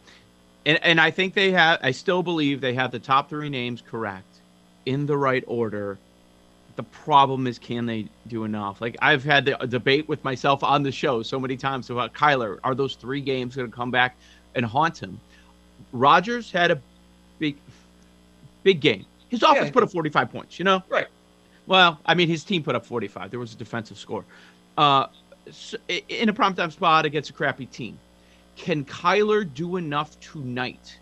and, 0.65 0.79
and 0.83 1.00
I 1.00 1.12
think 1.12 1.33
they 1.33 1.51
have 1.51 1.79
I 1.83 1.91
still 1.91 2.24
believe 2.24 2.62
they 2.62 2.74
have 2.74 2.91
the 2.91 3.00
top 3.00 3.29
three 3.29 3.50
names 3.50 3.81
correct 3.81 4.39
in 4.85 5.05
the 5.05 5.17
right 5.17 5.43
order. 5.47 5.97
The 6.75 6.83
problem 6.83 7.47
is 7.47 7.59
can 7.59 7.85
they 7.85 8.07
do 8.27 8.43
enough? 8.43 8.81
Like 8.81 8.97
I've 9.01 9.24
had 9.24 9.45
the 9.45 9.55
debate 9.67 10.09
with 10.09 10.24
myself 10.24 10.63
on 10.63 10.83
the 10.83 10.91
show 10.91 11.21
so 11.21 11.39
many 11.39 11.57
times 11.57 11.89
about 11.89 12.13
Kyler. 12.13 12.59
Are 12.63 12.75
those 12.75 12.95
three 12.95 13.21
games 13.21 13.55
going 13.55 13.69
to 13.69 13.75
come 13.75 13.91
back 13.91 14.15
and 14.55 14.65
haunt 14.65 14.97
him? 14.97 15.19
Rodgers 15.91 16.51
had 16.51 16.71
a 16.71 16.81
big 17.39 17.57
big 18.63 18.79
game. 18.81 19.05
His 19.29 19.43
offense 19.43 19.67
yeah. 19.67 19.71
put 19.71 19.83
up 19.83 19.91
45 19.91 20.31
points, 20.31 20.59
you 20.59 20.65
know? 20.65 20.83
Right. 20.89 21.07
Well, 21.67 22.00
I 22.05 22.13
mean, 22.13 22.27
his 22.27 22.43
team 22.43 22.63
put 22.63 22.75
up 22.75 22.85
45. 22.85 23.31
There 23.31 23.39
was 23.39 23.53
a 23.53 23.57
defensive 23.57 23.97
score. 23.97 24.24
Uh, 24.77 25.07
in 26.09 26.29
a 26.29 26.33
prime 26.33 26.53
time 26.53 26.71
spot 26.71 27.05
against 27.05 27.29
a 27.29 27.33
crappy 27.33 27.65
team. 27.65 27.97
Can 28.55 28.85
Kyler 28.85 29.51
do 29.53 29.75
enough 29.75 30.19
tonight 30.19 30.97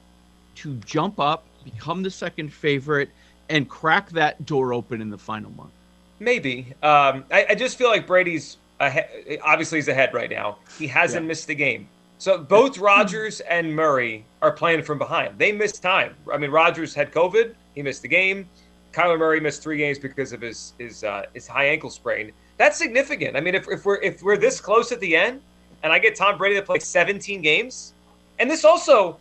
to 0.55 0.75
jump 0.85 1.19
up, 1.19 1.45
become 1.63 2.03
the 2.03 2.09
second 2.09 2.51
favorite, 2.51 3.09
and 3.49 3.69
crack 3.69 4.09
that 4.11 4.45
door 4.45 4.73
open 4.73 5.01
in 5.01 5.09
the 5.09 5.17
final 5.17 5.51
month? 5.51 5.71
Maybe. 6.19 6.73
Um, 6.81 7.25
I, 7.31 7.47
I, 7.49 7.55
just 7.55 7.77
feel 7.77 7.89
like 7.89 8.07
Brady's 8.07 8.57
ahead, 8.79 9.09
obviously 9.43 9.77
he's 9.77 9.87
ahead 9.87 10.13
right 10.13 10.29
now. 10.29 10.57
He 10.79 10.87
hasn't 10.87 11.23
yeah. 11.23 11.27
missed 11.27 11.47
the 11.47 11.55
game. 11.55 11.87
So 12.17 12.37
both 12.37 12.77
Rodgers 12.77 13.41
and 13.41 13.75
Murray 13.75 14.25
are 14.41 14.51
playing 14.51 14.83
from 14.83 14.97
behind. 14.97 15.37
They 15.37 15.51
missed 15.51 15.81
time. 15.81 16.15
I 16.31 16.37
mean, 16.37 16.51
Rodgers 16.51 16.93
had 16.93 17.11
COVID. 17.11 17.53
He 17.75 17.81
missed 17.81 18.01
the 18.01 18.07
game. 18.07 18.47
Kyler 18.93 19.19
Murray 19.19 19.39
missed 19.39 19.61
three 19.61 19.77
games 19.77 19.99
because 19.99 20.31
of 20.31 20.39
his 20.39 20.73
his 20.77 21.03
uh, 21.03 21.23
his 21.33 21.47
high 21.47 21.65
ankle 21.65 21.89
sprain. 21.89 22.31
That's 22.57 22.77
significant. 22.77 23.35
I 23.35 23.41
mean, 23.41 23.55
if, 23.55 23.67
if 23.67 23.85
we're 23.85 24.01
if 24.01 24.21
we're 24.21 24.37
this 24.37 24.61
close 24.61 24.91
at 24.91 24.99
the 24.99 25.15
end, 25.15 25.41
and 25.81 25.91
I 25.91 25.99
get 25.99 26.15
Tom 26.15 26.37
Brady 26.37 26.55
to 26.55 26.61
play 26.61 26.79
17 26.79 27.41
games, 27.41 27.93
and 28.39 28.49
this 28.49 28.63
also, 28.63 29.17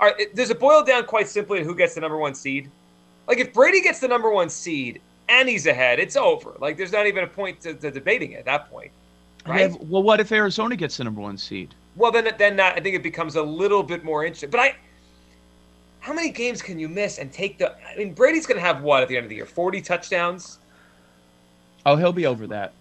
are, 0.00 0.14
does 0.34 0.50
it 0.50 0.60
boil 0.60 0.82
down 0.82 1.04
quite 1.06 1.28
simply 1.28 1.58
to 1.58 1.64
who 1.64 1.74
gets 1.74 1.94
the 1.94 2.00
number 2.00 2.18
one 2.18 2.34
seed? 2.34 2.70
Like 3.26 3.38
if 3.38 3.52
Brady 3.52 3.80
gets 3.80 4.00
the 4.00 4.08
number 4.08 4.30
one 4.30 4.50
seed 4.50 5.00
and 5.28 5.48
he's 5.48 5.66
ahead, 5.66 5.98
it's 5.98 6.16
over. 6.16 6.54
Like 6.60 6.76
there's 6.76 6.92
not 6.92 7.06
even 7.06 7.24
a 7.24 7.26
point 7.26 7.60
to, 7.62 7.74
to 7.74 7.90
debating 7.90 8.32
it 8.32 8.40
at 8.40 8.44
that 8.44 8.70
point, 8.70 8.92
right? 9.46 9.70
Yeah, 9.70 9.76
well, 9.80 10.02
what 10.02 10.20
if 10.20 10.30
Arizona 10.30 10.76
gets 10.76 10.98
the 10.98 11.04
number 11.04 11.20
one 11.20 11.38
seed? 11.38 11.74
Well, 11.96 12.12
then 12.12 12.28
then 12.38 12.60
I 12.60 12.80
think 12.80 12.96
it 12.96 13.02
becomes 13.02 13.36
a 13.36 13.42
little 13.42 13.82
bit 13.82 14.04
more 14.04 14.24
interesting. 14.24 14.50
But 14.50 14.60
I, 14.60 14.76
how 16.00 16.12
many 16.12 16.30
games 16.30 16.60
can 16.60 16.78
you 16.78 16.88
miss 16.88 17.18
and 17.18 17.32
take 17.32 17.56
the? 17.56 17.74
I 17.86 17.96
mean, 17.96 18.12
Brady's 18.12 18.46
going 18.46 18.58
to 18.58 18.66
have 18.66 18.82
what 18.82 19.02
at 19.02 19.08
the 19.08 19.16
end 19.16 19.24
of 19.24 19.30
the 19.30 19.36
year? 19.36 19.46
40 19.46 19.80
touchdowns. 19.80 20.58
Oh, 21.86 21.96
he'll 21.96 22.12
be 22.12 22.26
over 22.26 22.46
that. 22.48 22.72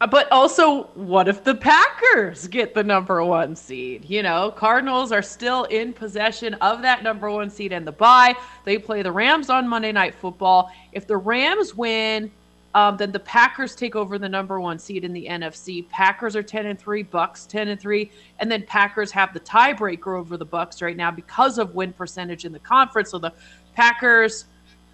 Uh, 0.00 0.06
but 0.06 0.30
also, 0.30 0.84
what 0.94 1.26
if 1.26 1.42
the 1.42 1.54
Packers 1.54 2.46
get 2.46 2.72
the 2.72 2.84
number 2.84 3.24
one 3.24 3.56
seed? 3.56 4.04
You 4.08 4.22
know, 4.22 4.52
Cardinals 4.52 5.10
are 5.10 5.22
still 5.22 5.64
in 5.64 5.92
possession 5.92 6.54
of 6.54 6.82
that 6.82 7.02
number 7.02 7.30
one 7.30 7.50
seed 7.50 7.72
and 7.72 7.86
the 7.86 7.92
bye. 7.92 8.34
They 8.64 8.78
play 8.78 9.02
the 9.02 9.10
Rams 9.10 9.50
on 9.50 9.66
Monday 9.66 9.90
Night 9.90 10.14
Football. 10.14 10.70
If 10.92 11.08
the 11.08 11.16
Rams 11.16 11.74
win, 11.74 12.30
um, 12.74 12.96
then 12.96 13.10
the 13.10 13.18
Packers 13.18 13.74
take 13.74 13.96
over 13.96 14.18
the 14.18 14.28
number 14.28 14.60
one 14.60 14.78
seed 14.78 15.04
in 15.04 15.12
the 15.12 15.26
NFC. 15.28 15.88
Packers 15.88 16.36
are 16.36 16.44
ten 16.44 16.66
and 16.66 16.78
three, 16.78 17.02
Bucks 17.02 17.44
ten 17.44 17.66
and 17.66 17.80
three, 17.80 18.12
and 18.38 18.50
then 18.50 18.62
Packers 18.62 19.10
have 19.10 19.34
the 19.34 19.40
tiebreaker 19.40 20.16
over 20.16 20.36
the 20.36 20.44
Bucks 20.44 20.80
right 20.80 20.96
now 20.96 21.10
because 21.10 21.58
of 21.58 21.74
win 21.74 21.92
percentage 21.92 22.44
in 22.44 22.52
the 22.52 22.60
conference. 22.60 23.10
So 23.10 23.18
the 23.18 23.32
Packers 23.74 24.44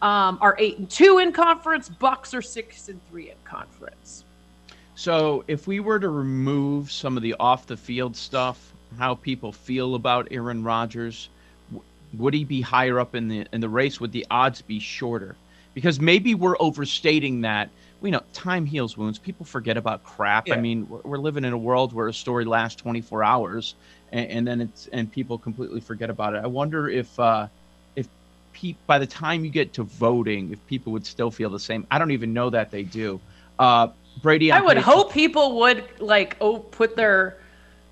um, 0.03 0.39
are 0.41 0.57
eight 0.59 0.79
and 0.79 0.91
two 0.91 1.19
in 1.19 1.33
conference. 1.33 1.89
Bucks 1.89 2.35
are 2.35 2.43
six 2.43 2.89
and 2.89 3.01
three 3.09 3.31
in 3.31 3.37
conference. 3.45 4.25
So 4.95 5.45
if 5.49 5.67
we 5.67 5.81
were 5.81 5.99
to 5.99 6.09
remove 6.09 6.91
some 6.91 7.17
of 7.17 7.23
the 7.23 7.35
off 7.41 7.67
the 7.67 7.77
field 7.77 8.17
stuff, 8.17 8.73
how 8.99 9.15
people 9.15 9.53
feel 9.53 9.97
about 9.97 10.29
Aaron 10.31 10.63
Rodgers, 10.63 11.29
would 12.15 12.35
he 12.35 12.45
be 12.45 12.61
higher 12.61 13.01
up 13.01 13.15
in 13.15 13.29
the 13.29 13.47
in 13.53 13.61
the 13.61 13.69
race? 13.69 14.01
Would 14.01 14.13
the 14.13 14.27
odds 14.31 14.63
be 14.63 14.79
shorter? 14.79 15.37
Because 15.75 15.99
maybe 15.99 16.35
we're 16.35 16.57
overstating 16.61 17.41
that. 17.41 17.71
We 18.01 18.11
know 18.11 18.23
time 18.33 18.67
heals 18.67 18.97
wounds. 18.97 19.19
People 19.19 19.45
forget 19.47 19.77
about 19.77 20.05
crap. 20.05 20.47
Yeah. 20.47 20.55
I 20.55 20.61
mean, 20.61 20.89
we're, 20.89 21.01
we're, 21.01 21.19
living 21.19 21.45
in 21.45 21.53
a 21.53 21.59
world 21.59 21.93
where 21.93 22.07
a 22.07 22.13
story 22.13 22.45
lasts 22.45 22.81
24 22.81 23.25
hours, 23.25 23.75
and, 24.13 24.31
and, 24.31 24.47
then 24.47 24.61
it's 24.61 24.89
and 24.93 25.11
people 25.11 25.39
completely 25.39 25.81
forget 25.81 26.11
about 26.11 26.35
it. 26.35 26.45
I 26.45 26.47
wonder 26.47 26.89
if 26.89 27.19
uh, 27.19 27.49
pe- 28.55 28.77
by 28.87 28.99
the 28.99 29.07
time 29.07 29.45
you 29.45 29.51
get 29.51 29.73
to 29.75 29.83
voting, 29.83 30.53
if 30.53 30.67
people 30.67 30.93
would 30.93 31.05
still 31.05 31.31
feel 31.31 31.51
the 31.51 31.61
same. 31.61 31.87
I 31.91 31.99
don't 31.99 32.13
even 32.13 32.33
know 32.33 32.51
that 32.51 32.71
they 32.71 32.83
do. 32.83 33.21
Uh, 33.59 33.89
Brady, 34.23 34.51
I 34.53 34.61
would 34.61 34.79
hope 34.79 35.13
people 35.13 35.59
would 35.59 35.85
like 36.01 36.37
oh 36.41 36.59
put 36.59 36.97
their 36.97 37.39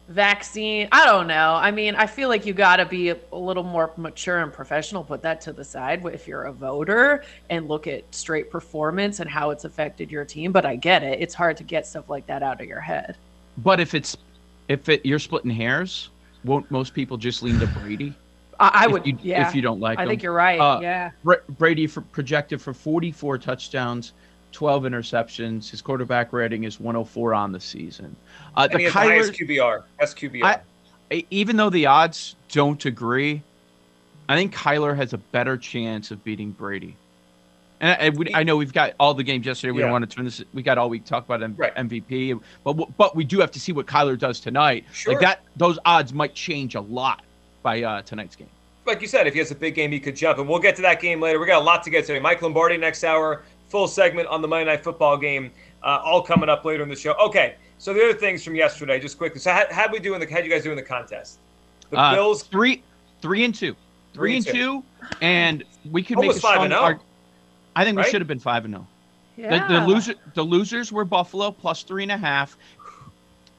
vaccine. 0.08 0.88
I 0.92 1.04
don't 1.04 1.26
know. 1.26 1.54
I 1.54 1.70
mean, 1.70 1.94
I 1.94 2.06
feel 2.06 2.28
like 2.28 2.46
you 2.46 2.52
got 2.52 2.76
to 2.76 2.86
be 2.86 3.10
a, 3.10 3.16
a, 3.32 3.38
little 3.38 3.62
more 3.62 3.90
mature 3.96 4.38
and 4.38 4.52
professional. 4.52 5.02
Put 5.02 5.22
that 5.22 5.40
to 5.42 5.52
the 5.52 5.64
side 5.64 6.04
if 6.06 6.28
you're 6.28 6.44
a 6.44 6.52
voter 6.52 7.24
and 7.50 7.68
look 7.68 7.86
at 7.86 8.04
straight 8.14 8.50
performance 8.50 9.20
and 9.20 9.28
how 9.28 9.50
it's 9.50 9.64
affected 9.64 10.10
your 10.10 10.24
team. 10.24 10.52
But 10.52 10.64
I 10.64 10.76
get 10.76 11.02
it. 11.02 11.20
It's 11.20 11.34
hard 11.34 11.56
to 11.58 11.64
get 11.64 11.86
stuff 11.86 12.08
like 12.08 12.26
that 12.26 12.42
out 12.42 12.60
of 12.60 12.66
your 12.66 12.80
head. 12.80 13.16
But 13.58 13.80
if 13.80 13.94
it's 13.94 14.16
if 14.68 14.88
it, 14.88 15.04
you're 15.04 15.18
splitting 15.18 15.50
hairs, 15.50 16.10
won't 16.44 16.70
most 16.70 16.94
people 16.94 17.16
just 17.16 17.42
lean 17.42 17.58
to 17.58 17.66
Brady? 17.66 18.14
I, 18.62 18.84
I 18.84 18.86
would, 18.86 19.06
you, 19.06 19.18
yeah. 19.22 19.48
If 19.48 19.54
you 19.54 19.62
don't 19.62 19.80
like, 19.80 19.98
it. 19.98 20.00
I 20.00 20.04
him. 20.04 20.08
think 20.10 20.22
you're 20.22 20.32
right. 20.32 20.58
Uh, 20.58 20.80
yeah. 20.80 21.10
Brady 21.50 21.86
for, 21.86 22.00
projected 22.00 22.60
for 22.60 22.72
44 22.72 23.38
touchdowns, 23.38 24.12
12 24.52 24.84
interceptions. 24.84 25.68
His 25.68 25.82
quarterback 25.82 26.32
rating 26.32 26.64
is 26.64 26.78
104 26.78 27.34
on 27.34 27.52
the 27.52 27.60
season. 27.60 28.14
Uh, 28.56 28.68
and 28.70 28.72
the, 28.72 28.78
he 28.78 28.84
has 28.84 28.92
Kyler, 28.92 28.94
the 28.94 29.08
highest 29.08 29.32
QBR. 29.32 29.82
SQBR. 30.00 30.60
I, 31.10 31.26
even 31.30 31.56
though 31.56 31.70
the 31.70 31.86
odds 31.86 32.36
don't 32.50 32.84
agree, 32.84 33.42
I 34.28 34.36
think 34.36 34.54
Kyler 34.54 34.96
has 34.96 35.12
a 35.12 35.18
better 35.18 35.56
chance 35.56 36.10
of 36.10 36.22
beating 36.22 36.52
Brady. 36.52 36.96
And 37.80 38.00
I, 38.00 38.08
we, 38.16 38.32
I, 38.32 38.44
know 38.44 38.56
we've 38.56 38.72
got 38.72 38.92
all 39.00 39.12
the 39.12 39.24
games 39.24 39.44
yesterday. 39.44 39.72
We 39.72 39.80
yeah. 39.80 39.86
don't 39.86 39.92
want 39.92 40.08
to 40.08 40.16
turn 40.16 40.24
this. 40.24 40.40
We 40.54 40.62
got 40.62 40.78
all 40.78 40.88
week 40.88 41.02
to 41.02 41.10
talk 41.10 41.24
about 41.24 41.42
M- 41.42 41.56
right. 41.58 41.74
MVP, 41.74 42.40
but 42.62 42.74
but 42.96 43.16
we 43.16 43.24
do 43.24 43.40
have 43.40 43.50
to 43.50 43.60
see 43.60 43.72
what 43.72 43.86
Kyler 43.86 44.16
does 44.16 44.38
tonight. 44.38 44.84
Sure. 44.92 45.14
Like 45.14 45.22
that, 45.22 45.40
those 45.56 45.80
odds 45.84 46.12
might 46.12 46.32
change 46.32 46.76
a 46.76 46.80
lot 46.80 47.24
by 47.62 47.82
uh, 47.82 48.02
tonight's 48.02 48.36
game. 48.36 48.48
Like 48.84 49.00
you 49.00 49.06
said, 49.06 49.26
if 49.26 49.32
he 49.34 49.38
has 49.38 49.50
a 49.50 49.54
big 49.54 49.74
game, 49.74 49.92
he 49.92 50.00
could 50.00 50.16
jump, 50.16 50.38
and 50.38 50.48
we'll 50.48 50.58
get 50.58 50.74
to 50.76 50.82
that 50.82 51.00
game 51.00 51.20
later. 51.20 51.38
We 51.38 51.46
got 51.46 51.62
a 51.62 51.64
lot 51.64 51.84
to 51.84 51.90
get 51.90 52.04
to. 52.06 52.18
Mike 52.20 52.42
Lombardi 52.42 52.76
next 52.76 53.04
hour, 53.04 53.42
full 53.68 53.86
segment 53.86 54.26
on 54.28 54.42
the 54.42 54.48
Monday 54.48 54.64
Night 54.72 54.82
Football 54.82 55.16
game, 55.16 55.52
uh, 55.84 56.00
all 56.04 56.22
coming 56.22 56.48
up 56.48 56.64
later 56.64 56.82
in 56.82 56.88
the 56.88 56.96
show. 56.96 57.14
Okay, 57.14 57.54
so 57.78 57.94
the 57.94 58.02
other 58.02 58.14
things 58.18 58.42
from 58.44 58.56
yesterday, 58.56 58.98
just 58.98 59.18
quickly. 59.18 59.38
So 59.38 59.52
how 59.52 59.84
would 59.84 59.92
we 59.92 60.00
do 60.00 60.14
in 60.14 60.20
the? 60.20 60.28
How 60.28 60.40
you 60.40 60.50
guys 60.50 60.64
do 60.64 60.70
in 60.70 60.76
the 60.76 60.82
contest? 60.82 61.38
The 61.90 61.98
uh, 61.98 62.14
Bills 62.14 62.42
three, 62.42 62.82
three 63.20 63.44
and 63.44 63.54
two. 63.54 63.76
Three 64.14 64.36
and 64.36 64.44
two, 64.46 64.84
and 65.22 65.64
we 65.90 66.02
could 66.02 66.18
Almost 66.18 66.36
make 66.36 66.38
a 66.38 66.46
five 66.46 66.52
strong 66.54 66.64
and 66.66 66.74
oh. 66.74 66.82
arg- 66.82 67.00
I 67.74 67.84
think 67.84 67.96
we 67.96 68.02
Right? 68.02 68.10
should 68.10 68.20
have 68.20 68.28
been 68.28 68.38
five 68.38 68.66
and 68.66 68.74
zero. 68.74 68.86
Yeah. 69.38 69.66
The, 69.66 69.80
the 69.80 69.86
loser, 69.86 70.14
the 70.34 70.42
losers 70.42 70.92
were 70.92 71.06
Buffalo 71.06 71.50
plus 71.50 71.82
three 71.82 72.02
and 72.02 72.12
a 72.12 72.18
half. 72.18 72.58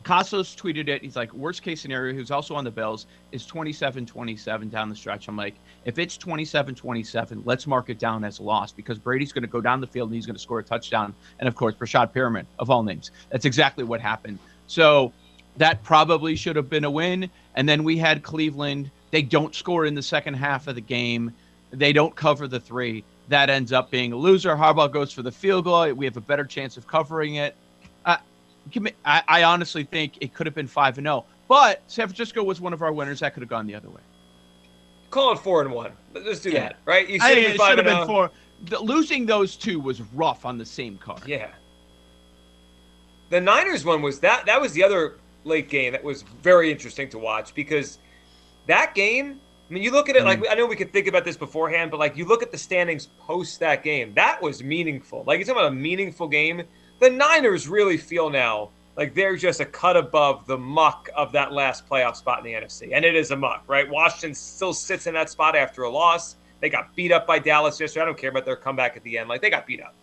Costos 0.03 0.55
tweeted 0.55 0.89
it. 0.89 1.01
He's 1.01 1.15
like, 1.15 1.33
worst 1.33 1.61
case 1.61 1.81
scenario, 1.81 2.13
who's 2.13 2.31
also 2.31 2.55
on 2.55 2.63
the 2.63 2.71
Bills, 2.71 3.05
is 3.31 3.45
27 3.45 4.05
27 4.05 4.69
down 4.69 4.89
the 4.89 4.95
stretch. 4.95 5.27
I'm 5.27 5.37
like, 5.37 5.55
if 5.85 5.97
it's 5.97 6.17
27 6.17 6.75
27, 6.75 7.41
let's 7.45 7.65
mark 7.67 7.89
it 7.89 7.99
down 7.99 8.23
as 8.23 8.39
a 8.39 8.43
loss 8.43 8.71
because 8.71 8.99
Brady's 8.99 9.31
going 9.31 9.43
to 9.43 9.47
go 9.47 9.61
down 9.61 9.81
the 9.81 9.87
field 9.87 10.09
and 10.09 10.15
he's 10.15 10.25
going 10.25 10.35
to 10.35 10.41
score 10.41 10.59
a 10.59 10.63
touchdown. 10.63 11.13
And 11.39 11.47
of 11.47 11.55
course, 11.55 11.75
Rashad 11.75 12.13
Perriman, 12.13 12.45
of 12.59 12.69
all 12.69 12.83
names. 12.83 13.11
That's 13.29 13.45
exactly 13.45 13.83
what 13.83 14.01
happened. 14.01 14.39
So 14.67 15.13
that 15.57 15.83
probably 15.83 16.35
should 16.35 16.55
have 16.55 16.69
been 16.69 16.83
a 16.83 16.91
win. 16.91 17.29
And 17.55 17.67
then 17.67 17.83
we 17.83 17.97
had 17.97 18.23
Cleveland. 18.23 18.91
They 19.11 19.21
don't 19.21 19.55
score 19.55 19.85
in 19.85 19.95
the 19.95 20.01
second 20.01 20.33
half 20.35 20.67
of 20.67 20.75
the 20.75 20.81
game, 20.81 21.31
they 21.71 21.93
don't 21.93 22.15
cover 22.15 22.47
the 22.47 22.59
three. 22.59 23.03
That 23.29 23.49
ends 23.49 23.71
up 23.71 23.89
being 23.89 24.11
a 24.11 24.15
loser. 24.15 24.55
Harbaugh 24.55 24.91
goes 24.91 25.11
for 25.11 25.21
the 25.21 25.31
field 25.31 25.63
goal. 25.63 25.91
We 25.93 26.05
have 26.05 26.17
a 26.17 26.21
better 26.21 26.45
chance 26.45 26.77
of 26.77 26.87
covering 26.87 27.35
it. 27.35 27.55
I, 29.05 29.23
I 29.27 29.43
honestly 29.43 29.83
think 29.83 30.17
it 30.21 30.33
could 30.33 30.47
have 30.47 30.55
been 30.55 30.67
five 30.67 30.97
and 30.97 31.05
zero, 31.05 31.25
but 31.47 31.81
San 31.87 32.07
Francisco 32.07 32.43
was 32.43 32.61
one 32.61 32.73
of 32.73 32.81
our 32.81 32.93
winners. 32.93 33.19
That 33.19 33.33
could 33.33 33.41
have 33.41 33.49
gone 33.49 33.67
the 33.67 33.75
other 33.75 33.89
way. 33.89 34.01
Call 35.09 35.33
it 35.33 35.39
four 35.39 35.61
and 35.61 35.71
one. 35.71 35.91
Let's 36.13 36.39
do 36.39 36.49
Yeah. 36.49 36.61
that, 36.61 36.77
right? 36.85 37.07
You 37.07 37.19
should 37.19 37.37
have 37.37 37.47
been 37.47 37.57
five 37.57 37.69
should 37.69 37.85
have 37.85 37.85
been 37.85 38.03
oh. 38.03 38.07
four. 38.07 38.31
The, 38.65 38.79
losing 38.79 39.25
those 39.25 39.55
two 39.55 39.79
was 39.79 40.01
rough 40.13 40.45
on 40.45 40.57
the 40.57 40.65
same 40.65 40.97
card. 40.97 41.21
Yeah. 41.27 41.49
The 43.29 43.41
Niners 43.41 43.83
one 43.85 44.01
was 44.01 44.19
that 44.21 44.45
that 44.45 44.59
was 44.59 44.73
the 44.73 44.83
other 44.83 45.15
late 45.43 45.69
game 45.69 45.91
that 45.91 46.03
was 46.03 46.23
very 46.41 46.71
interesting 46.71 47.09
to 47.09 47.19
watch 47.19 47.53
because 47.53 47.99
that 48.67 48.95
game, 48.95 49.39
I 49.69 49.73
mean 49.73 49.83
you 49.83 49.91
look 49.91 50.09
at 50.09 50.15
it 50.15 50.23
like 50.23 50.39
Mm. 50.39 50.51
I 50.51 50.55
know 50.55 50.65
we 50.65 50.75
could 50.75 50.93
think 50.93 51.07
about 51.07 51.25
this 51.25 51.37
beforehand, 51.37 51.91
but 51.91 51.99
like 51.99 52.15
you 52.15 52.25
look 52.25 52.41
at 52.41 52.51
the 52.51 52.57
standings 52.57 53.07
post 53.19 53.59
that 53.59 53.83
game, 53.83 54.13
that 54.15 54.41
was 54.41 54.63
meaningful. 54.63 55.23
Like 55.27 55.39
you're 55.39 55.45
talking 55.45 55.61
about 55.61 55.71
a 55.71 55.75
meaningful 55.75 56.27
game. 56.27 56.63
The 57.03 57.09
Niners 57.09 57.67
really 57.67 57.97
feel 57.97 58.29
now 58.29 58.69
like 58.95 59.13
they're 59.13 59.35
just 59.35 59.59
a 59.59 59.65
cut 59.65 59.97
above 59.97 60.47
the 60.47 60.57
muck 60.57 61.09
of 61.13 61.33
that 61.33 61.51
last 61.51 61.85
playoff 61.85 62.15
spot 62.15 62.39
in 62.39 62.45
the 62.45 62.53
NFC. 62.53 62.91
And 62.93 63.03
it 63.03 63.13
is 63.13 63.31
a 63.31 63.35
muck, 63.35 63.65
right? 63.67 63.89
Washington 63.89 64.33
still 64.33 64.73
sits 64.73 65.05
in 65.05 65.13
that 65.15 65.29
spot 65.29 65.53
after 65.53 65.83
a 65.83 65.89
loss. 65.89 66.37
They 66.61 66.69
got 66.69 66.95
beat 66.95 67.11
up 67.11 67.27
by 67.27 67.39
Dallas 67.39 67.77
yesterday. 67.77 68.03
I 68.03 68.05
don't 68.05 68.17
care 68.17 68.29
about 68.29 68.45
their 68.45 68.55
comeback 68.55 68.95
at 68.95 69.03
the 69.03 69.17
end. 69.17 69.27
Like 69.27 69.41
they 69.41 69.49
got 69.49 69.67
beat 69.67 69.81
up. 69.81 69.93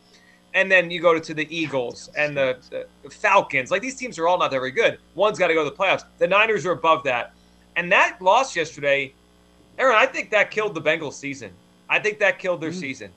And 0.53 0.71
then 0.71 0.91
you 0.91 1.01
go 1.01 1.15
to, 1.15 1.21
to 1.21 1.33
the 1.33 1.49
Eagles 1.49 2.11
and 2.19 2.37
the, 2.37 2.59
the 3.03 3.09
Falcons. 3.09 3.71
Like 3.71 3.81
these 3.81 3.97
teams 3.97 4.19
are 4.19 4.29
all 4.29 4.37
not 4.37 4.51
that 4.51 4.59
very 4.59 4.71
good. 4.71 4.99
One's 5.15 5.39
got 5.39 5.47
to 5.47 5.55
go 5.55 5.65
to 5.65 5.71
the 5.71 5.77
playoffs. 5.77 6.05
The 6.19 6.29
Niners 6.29 6.67
are 6.67 6.73
above 6.73 7.03
that. 7.05 7.33
And 7.77 7.91
that 7.93 8.21
loss 8.21 8.55
yesterday, 8.55 9.15
Aaron, 9.79 9.97
I 9.97 10.05
think 10.05 10.29
that 10.33 10.51
killed 10.51 10.75
the 10.75 10.83
Bengals 10.83 11.15
season. 11.15 11.53
I 11.89 11.99
think 11.99 12.19
that 12.19 12.39
killed 12.39 12.61
their 12.61 12.73
mm. 12.73 12.79
season. 12.79 13.11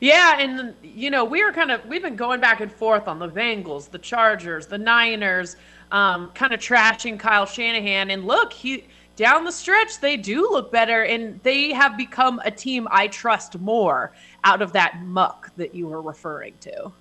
Yeah, 0.00 0.38
and 0.38 0.74
you 0.82 1.10
know 1.10 1.24
we 1.24 1.42
were 1.44 1.52
kind 1.52 1.70
of 1.70 1.84
we've 1.86 2.02
been 2.02 2.16
going 2.16 2.40
back 2.40 2.60
and 2.60 2.70
forth 2.70 3.08
on 3.08 3.18
the 3.18 3.28
Bengals, 3.28 3.90
the 3.90 3.98
Chargers, 3.98 4.66
the 4.66 4.78
Niners, 4.78 5.56
um, 5.90 6.30
kind 6.34 6.52
of 6.52 6.60
trashing 6.60 7.18
Kyle 7.18 7.46
Shanahan. 7.46 8.10
And 8.10 8.26
look, 8.26 8.52
he 8.52 8.84
down 9.16 9.44
the 9.44 9.52
stretch 9.52 10.00
they 10.00 10.16
do 10.16 10.42
look 10.42 10.70
better, 10.70 11.02
and 11.02 11.40
they 11.42 11.72
have 11.72 11.96
become 11.96 12.40
a 12.44 12.50
team 12.50 12.86
I 12.90 13.08
trust 13.08 13.58
more 13.58 14.12
out 14.44 14.60
of 14.60 14.72
that 14.72 15.02
muck 15.02 15.50
that 15.56 15.74
you 15.74 15.88
were 15.88 16.02
referring 16.02 16.54
to. 16.60 16.92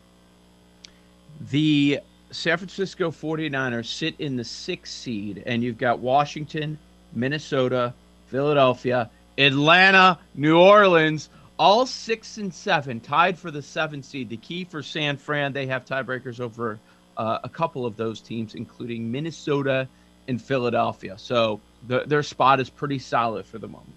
The 1.52 2.00
San 2.32 2.58
Francisco 2.58 3.12
49ers 3.12 3.86
sit 3.86 4.16
in 4.20 4.38
the 4.38 4.44
sixth 4.44 4.94
seed, 4.94 5.44
and 5.46 5.62
you've 5.62 5.78
got 5.78 6.00
Washington, 6.00 6.78
Minnesota, 7.14 7.94
Philadelphia, 8.28 9.10
Atlanta, 9.38 10.18
New 10.34 10.58
Orleans, 10.58 11.30
all 11.58 11.86
six 11.86 12.38
and 12.38 12.54
seven, 12.54 13.00
tied 13.00 13.38
for 13.38 13.52
the 13.52 13.62
seventh 13.62 14.06
seed. 14.06 14.30
The 14.30 14.38
key 14.38 14.64
for 14.66 14.82
San 14.84 15.18
Fran, 15.18 15.54
they 15.54 15.66
have 15.68 15.86
tiebreakers 15.86 16.40
over 16.40 16.80
uh, 17.18 17.40
a 17.44 17.50
couple 17.50 17.86
of 17.86 17.96
those 17.96 18.20
teams, 18.22 18.56
including 18.56 19.12
Minnesota 19.12 19.88
and 20.28 20.42
Philadelphia. 20.42 21.16
So 21.18 21.62
the, 21.88 22.04
their 22.06 22.24
spot 22.24 22.60
is 22.60 22.70
pretty 22.70 23.00
solid 23.00 23.46
for 23.46 23.58
the 23.58 23.68
moment. 23.68 23.94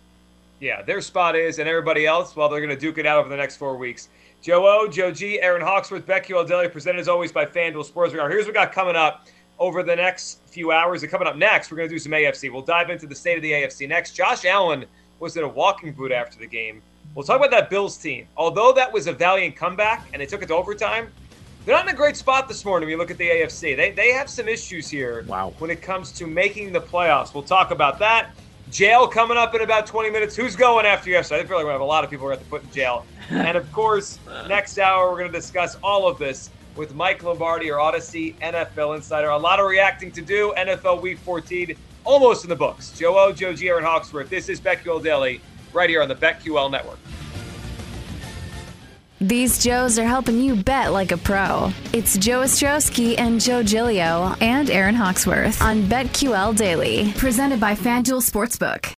Yeah, 0.61 0.83
their 0.83 1.00
spot 1.00 1.37
is, 1.37 1.59
and 1.59 1.69
everybody 1.69 2.06
else, 2.06 2.35
well, 2.35 2.49
they're 2.49 2.61
going 2.61 2.75
to 2.75 2.80
duke 2.80 2.99
it 2.99 3.06
out 3.06 3.19
over 3.19 3.28
the 3.28 3.37
next 3.37 3.56
four 3.56 3.76
weeks. 3.76 4.09
Joe 4.43 4.67
O, 4.67 4.89
Joe 4.89 5.11
G, 5.11 5.41
Aaron 5.41 5.63
Hawksworth, 5.63 6.06
BetQL 6.06 6.47
Daily, 6.47 6.69
presented 6.69 7.00
as 7.00 7.09
always 7.09 7.32
by 7.32 7.45
FanDuel 7.45 7.85
Sports 7.85 8.13
Radar. 8.13 8.28
Here's 8.28 8.45
what 8.45 8.52
we 8.52 8.54
got 8.54 8.73
coming 8.73 8.97
up 8.97 9.26
over 9.59 9.82
the 9.82 9.97
next 9.97 10.41
few 10.47 10.71
hours. 10.73 11.02
And 11.02 11.11
coming 11.11 11.26
up 11.26 11.37
next, 11.37 11.71
we're 11.71 11.76
going 11.76 11.89
to 11.89 11.95
do 11.95 11.99
some 11.99 12.13
AFC. 12.13 12.52
We'll 12.52 12.63
dive 12.63 12.91
into 12.91 13.06
the 13.06 13.15
state 13.15 13.37
of 13.37 13.43
the 13.43 13.52
AFC 13.52 13.89
next. 13.89 14.13
Josh 14.13 14.45
Allen 14.45 14.85
was 15.21 15.37
in 15.37 15.45
a 15.45 15.49
walking 15.49 15.93
boot 15.93 16.13
after 16.13 16.39
the 16.39 16.47
game. 16.47 16.82
We'll 17.19 17.26
talk 17.26 17.39
about 17.39 17.50
that 17.50 17.69
Bills 17.69 17.97
team. 17.97 18.28
Although 18.37 18.73
that 18.75 18.93
was 18.93 19.09
a 19.09 19.13
valiant 19.13 19.57
comeback 19.57 20.07
and 20.13 20.23
they 20.23 20.26
took 20.26 20.41
it 20.41 20.47
to 20.47 20.54
overtime, 20.54 21.11
they're 21.65 21.75
not 21.75 21.89
in 21.89 21.93
a 21.93 21.97
great 21.97 22.17
spot 22.17 22.47
this 22.47 22.65
morning 22.65 22.87
when 22.87 22.93
you 22.93 22.97
look 22.97 23.11
at 23.11 23.19
the 23.19 23.28
AFC. 23.28 23.76
They, 23.76 23.91
they 23.91 24.13
have 24.13 24.31
some 24.31 24.47
issues 24.47 24.89
here 24.89 25.25
Wow. 25.26 25.52
when 25.59 25.69
it 25.69 25.83
comes 25.83 26.13
to 26.13 26.28
making 26.28 26.73
the 26.73 26.81
playoffs. 26.81 27.35
We'll 27.35 27.43
talk 27.43 27.73
about 27.73 27.99
that. 27.99 28.31
Jail 28.71 29.09
coming 29.09 29.37
up 29.37 29.52
in 29.57 29.63
about 29.63 29.85
20 29.85 30.11
minutes. 30.11 30.37
Who's 30.37 30.54
going 30.54 30.87
after 30.87 31.11
yesterday? 31.11 31.41
I 31.43 31.45
feel 31.45 31.57
like 31.57 31.67
we 31.67 31.73
have 31.73 31.81
a 31.81 31.85
lot 31.85 32.04
of 32.04 32.11
people 32.11 32.25
we're 32.26 32.37
going 32.37 32.45
to 32.49 32.50
have 32.52 32.61
to 32.63 32.67
put 32.67 32.71
in 32.71 32.73
jail. 32.73 33.04
and 33.31 33.57
of 33.57 33.73
course, 33.73 34.21
next 34.47 34.78
hour, 34.78 35.11
we're 35.11 35.19
going 35.19 35.33
to 35.33 35.37
discuss 35.37 35.76
all 35.83 36.09
of 36.09 36.19
this 36.19 36.50
with 36.76 36.95
Mike 36.95 37.25
Lombardi, 37.25 37.69
our 37.73 37.81
Audacy 37.81 38.37
NFL 38.37 38.95
insider. 38.95 39.31
A 39.31 39.37
lot 39.37 39.59
of 39.59 39.67
reacting 39.67 40.13
to 40.13 40.23
do. 40.23 40.54
NFL 40.57 41.02
Week 41.02 41.19
14 41.19 41.75
almost 42.04 42.45
in 42.45 42.49
the 42.49 42.54
books. 42.54 42.97
Joe 42.97 43.19
O, 43.19 43.33
Joe 43.33 43.54
G, 43.54 43.69
Aaron 43.71 43.83
Hawksworth. 43.83 44.31
This 44.31 44.49
is 44.49 44.61
BetQL 44.61 45.02
Daily 45.02 45.41
right 45.73 45.91
here 45.91 46.02
on 46.02 46.09
the 46.09 46.15
BetQL 46.15 46.71
Network. 46.71 46.99
These 49.21 49.59
Joes 49.65 49.99
are 49.99 50.07
helping 50.07 50.41
you 50.41 50.54
bet 50.54 50.93
like 50.93 51.11
a 51.11 51.17
pro. 51.17 51.73
It's 51.93 52.17
Joe 52.19 52.43
Ostrowski 52.43 53.19
and 53.19 53.41
Joe 53.41 53.65
Giglio 53.65 54.37
and 54.41 54.71
Aaron 54.71 54.95
Hawksworth 54.95 55.61
on 55.61 55.83
BetQL 55.83 56.57
Daily, 56.57 57.13
presented 57.17 57.59
by 57.59 57.75
FanDuel 57.75 58.23
Sportsbook. 58.23 58.87